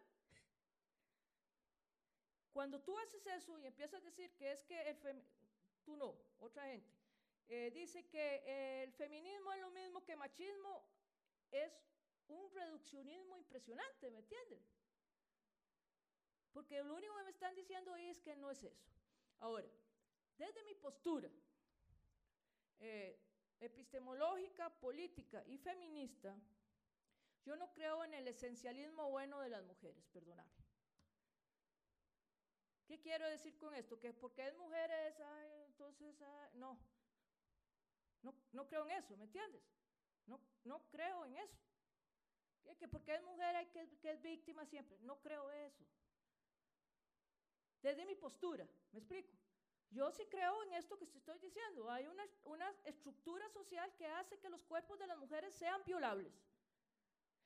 [2.53, 5.21] Cuando tú haces eso y empiezas a decir que es que el
[5.83, 6.98] tú no, otra gente,
[7.49, 10.85] eh, dice que el feminismo es lo mismo que machismo,
[11.51, 11.73] es
[12.27, 14.63] un reduccionismo impresionante, ¿me entienden?
[16.53, 18.79] Porque lo único que me están diciendo es que no es eso.
[19.39, 19.67] Ahora,
[20.37, 21.29] desde mi postura
[22.79, 23.19] eh,
[23.59, 26.39] epistemológica, política y feminista,
[27.45, 30.51] yo no creo en el esencialismo bueno de las mujeres, perdonadme.
[32.85, 33.99] ¿Qué quiero decir con esto?
[33.99, 35.15] Que porque es mujeres,
[35.67, 36.15] entonces,
[36.53, 36.77] no.
[38.21, 39.63] No, no creo en eso, ¿me entiendes?
[40.25, 41.59] No, no creo en eso.
[42.63, 44.97] Que, que porque es mujer hay que, que es víctima siempre.
[44.99, 45.85] No creo eso.
[47.81, 49.33] Desde mi postura, ¿me explico?
[49.91, 51.89] Yo sí creo en esto que estoy diciendo.
[51.89, 56.33] Hay una, una estructura social que hace que los cuerpos de las mujeres sean violables.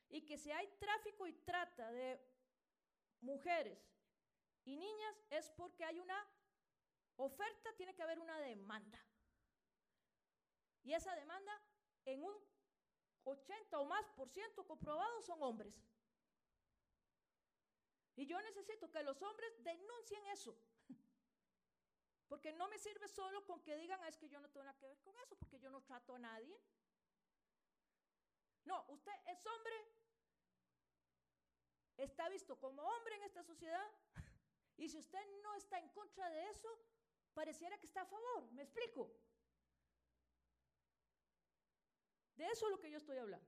[0.10, 2.20] Y que si hay tráfico y trata de
[3.22, 3.80] mujeres
[4.66, 6.28] y niñas es porque hay una
[7.16, 9.00] oferta, tiene que haber una demanda.
[10.84, 11.54] Y esa demanda
[12.06, 12.36] en un
[13.24, 15.74] 80 o más por ciento comprobado son hombres.
[18.16, 20.58] Y yo necesito que los hombres denuncien eso.
[22.28, 24.78] Porque no me sirve solo con que digan, ah, es que yo no tengo nada
[24.78, 26.60] que ver con eso, porque yo no trato a nadie.
[28.66, 29.76] No, usted es hombre,
[31.98, 33.88] está visto como hombre en esta sociedad,
[34.78, 36.70] y si usted no está en contra de eso,
[37.34, 38.52] pareciera que está a favor.
[38.54, 39.12] ¿Me explico?
[42.36, 43.48] De eso es lo que yo estoy hablando.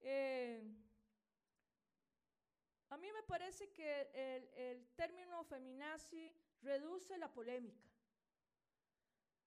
[0.00, 0.62] Eh,
[2.90, 4.10] a mí me parece que
[4.54, 6.30] el, término feminazi
[6.60, 7.88] reduce la polémica,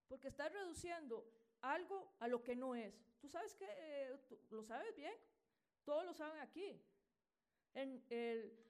[0.07, 1.29] porque está reduciendo
[1.61, 3.05] algo a lo que no es.
[3.19, 4.19] Tú sabes que, eh,
[4.49, 5.15] lo sabes bien,
[5.83, 6.81] todos lo saben aquí.
[7.73, 8.03] En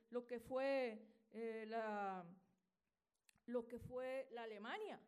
[0.09, 0.99] lo que fue
[1.31, 2.25] eh, la,
[3.45, 4.99] lo que fue la Alemania.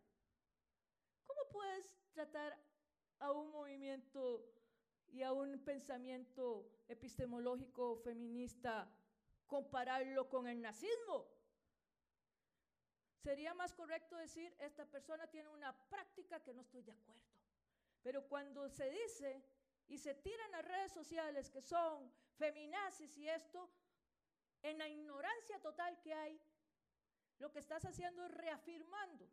[1.26, 2.58] ¿Cómo puedes tratar
[3.20, 4.54] a un movimiento
[5.10, 8.90] y a un pensamiento epistemológico feminista,
[9.48, 11.28] compararlo con el nazismo.
[13.16, 17.22] Sería más correcto decir, esta persona tiene una práctica que no estoy de acuerdo.
[18.04, 19.44] Pero cuando se dice
[19.88, 23.70] y se tiran las redes sociales que son feminazis y esto,
[24.62, 26.40] en la ignorancia total que hay,
[27.40, 29.30] lo que estás haciendo es reafirmando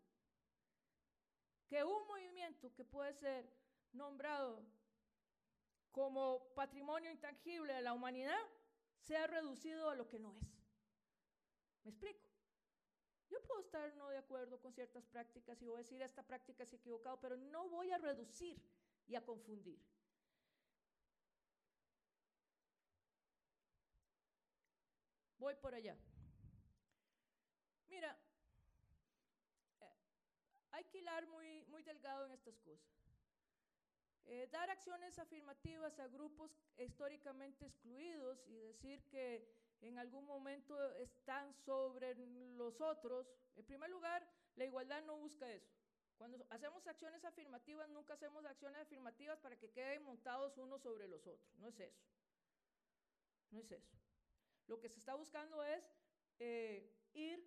[1.66, 3.50] que un movimiento que puede ser
[3.94, 4.62] nombrado
[5.92, 8.40] como patrimonio intangible de la humanidad
[8.98, 10.64] sea reducido a lo que no es.
[11.84, 12.24] ¿Me explico?
[13.28, 16.62] Yo puedo estar no de acuerdo con ciertas prácticas y voy a decir esta práctica
[16.62, 18.60] es equivocado, pero no voy a reducir
[19.06, 19.78] y a confundir.
[25.38, 25.96] Voy por allá.
[27.88, 28.18] Mira,
[29.80, 29.94] eh,
[30.72, 33.03] hay que hilar muy, muy delgado en estas cosas.
[34.26, 39.46] Eh, dar acciones afirmativas a grupos históricamente excluidos y decir que
[39.82, 42.14] en algún momento están sobre
[42.56, 43.30] los otros.
[43.56, 44.26] En primer lugar,
[44.56, 45.74] la igualdad no busca eso.
[46.16, 51.26] Cuando hacemos acciones afirmativas, nunca hacemos acciones afirmativas para que queden montados unos sobre los
[51.26, 51.54] otros.
[51.58, 52.02] No es eso.
[53.50, 53.94] No es eso.
[54.66, 55.84] Lo que se está buscando es
[56.38, 57.46] eh, ir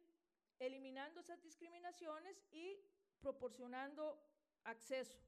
[0.59, 2.77] eliminando esas discriminaciones y
[3.19, 4.21] proporcionando
[4.63, 5.26] acceso.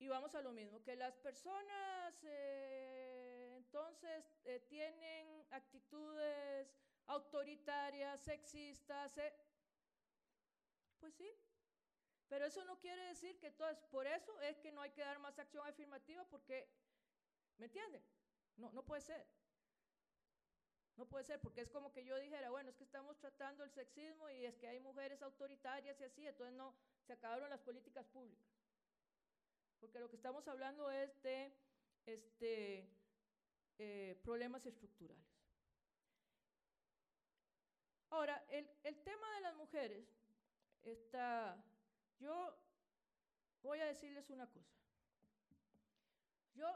[0.00, 6.74] Y vamos a lo mismo, que las personas eh, entonces eh, tienen actitudes
[7.04, 9.34] autoritarias, sexistas, eh,
[11.00, 11.30] pues sí,
[12.28, 15.02] pero eso no quiere decir que todo es por eso es que no hay que
[15.02, 16.66] dar más acción afirmativa porque,
[17.58, 18.02] ¿me entienden?
[18.56, 19.26] No, no puede ser.
[20.96, 23.70] No puede ser, porque es como que yo dijera, bueno, es que estamos tratando el
[23.70, 28.06] sexismo y es que hay mujeres autoritarias y así, entonces no, se acabaron las políticas
[28.06, 28.59] públicas
[29.80, 31.52] porque lo que estamos hablando es de
[32.06, 32.88] este,
[33.78, 35.24] eh, problemas estructurales.
[38.10, 38.66] Ahora, el,
[39.04, 40.06] tema de las mujeres
[40.82, 41.56] está,
[42.18, 42.54] yo
[43.62, 44.74] voy a decirles una cosa.
[46.54, 46.66] Yo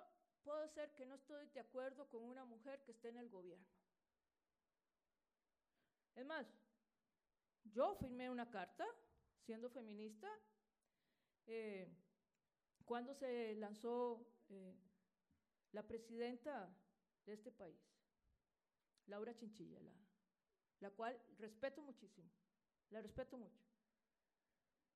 [0.44, 3.66] puedo ser que no estoy de acuerdo con una mujer que esté en el gobierno.
[6.14, 6.47] Es más,
[7.64, 8.86] yo firmé una carta
[9.44, 10.28] siendo feminista
[11.47, 12.03] eh,
[12.85, 14.74] cuando se lanzó eh,
[15.73, 16.74] la presidenta
[17.27, 17.81] de este país,
[19.06, 19.93] Laura Chinchilla, la,
[20.81, 22.31] la cual respeto muchísimo,
[22.90, 23.65] la respeto mucho.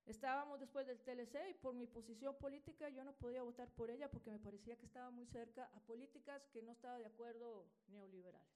[0.06, 4.10] Estábamos después del TLC y por mi posición política yo no podía votar por ella
[4.10, 8.48] porque me parecía que estaba muy cerca a políticas que no estaba de acuerdo neoliberales.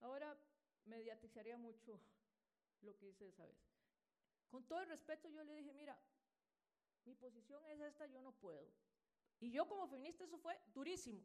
[0.00, 0.36] Ahora
[0.84, 2.00] mediatizaría mucho
[2.82, 3.56] lo que hice esa vez.
[4.48, 5.96] Con todo el respeto yo le dije, mira,
[7.06, 8.68] mi posición es esta, yo no puedo.
[9.40, 11.22] Y yo como feminista eso fue durísimo.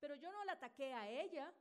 [0.00, 1.52] Pero yo no la ataqué a ella,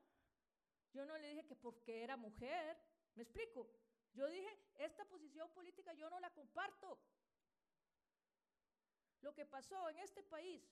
[0.94, 2.78] yo no le dije que porque era mujer,
[3.16, 3.70] me explico.
[4.14, 7.00] Yo dije, esta posición política yo no la comparto.
[9.22, 10.64] Lo que pasó en este país,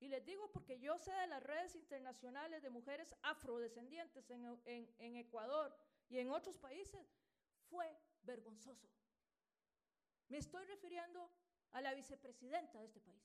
[0.00, 5.16] y les digo porque yo sé de las redes internacionales de mujeres afrodescendientes en, en,
[5.16, 5.76] Ecuador
[6.08, 7.06] y en otros países,
[7.68, 8.88] fue vergonzoso.
[10.28, 11.30] Me estoy refiriendo
[11.72, 13.22] a la vicepresidenta de este país.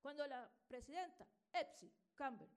[0.00, 2.48] Cuando la presidenta Epsi Campbell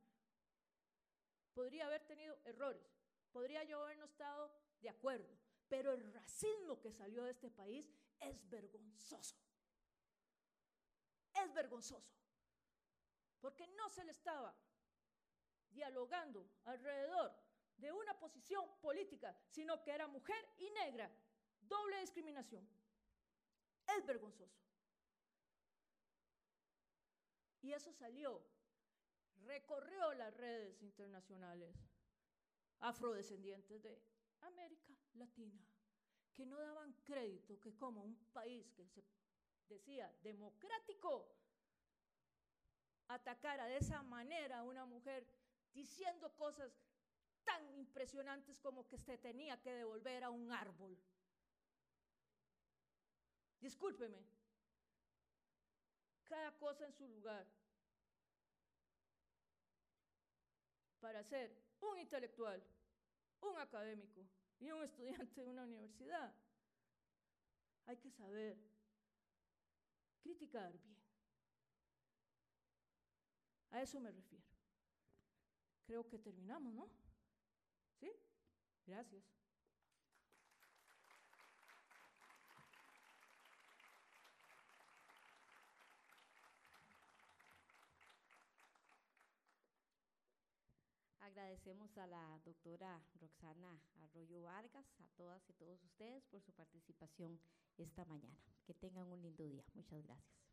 [1.54, 2.88] podría haber tenido errores,
[3.32, 5.38] podría yo haber no estado de acuerdo,
[5.68, 9.36] pero el racismo que salió de este país es vergonzoso.
[11.34, 12.14] Es vergonzoso.
[13.42, 14.56] Porque no se le estaba
[15.70, 17.36] dialogando alrededor
[17.78, 21.12] de una posición política, sino que era mujer y negra.
[21.62, 22.68] Doble discriminación.
[23.98, 24.62] Es vergonzoso.
[27.62, 28.44] Y eso salió,
[29.46, 31.74] recorrió las redes internacionales
[32.80, 34.02] afrodescendientes de
[34.42, 35.62] América Latina,
[36.34, 39.04] que no daban crédito que como un país que se
[39.70, 41.34] decía democrático
[43.08, 45.26] atacara de esa manera a una mujer
[45.74, 46.72] diciendo cosas
[47.44, 50.98] tan impresionantes como que se tenía que devolver a un árbol.
[53.60, 54.22] Discúlpeme,
[56.26, 57.48] cada cosa en su lugar.
[61.00, 62.64] Para ser un intelectual,
[63.42, 64.26] un académico
[64.60, 66.34] y un estudiante de una universidad,
[67.86, 68.58] hay que saber
[70.22, 70.98] criticar bien.
[73.72, 74.46] A eso me refiero.
[75.86, 77.03] Creo que terminamos, ¿no?
[78.86, 79.24] Gracias.
[91.20, 97.40] Agradecemos a la doctora Roxana Arroyo Vargas, a todas y todos ustedes por su participación
[97.78, 98.38] esta mañana.
[98.66, 99.64] Que tengan un lindo día.
[99.74, 100.53] Muchas gracias.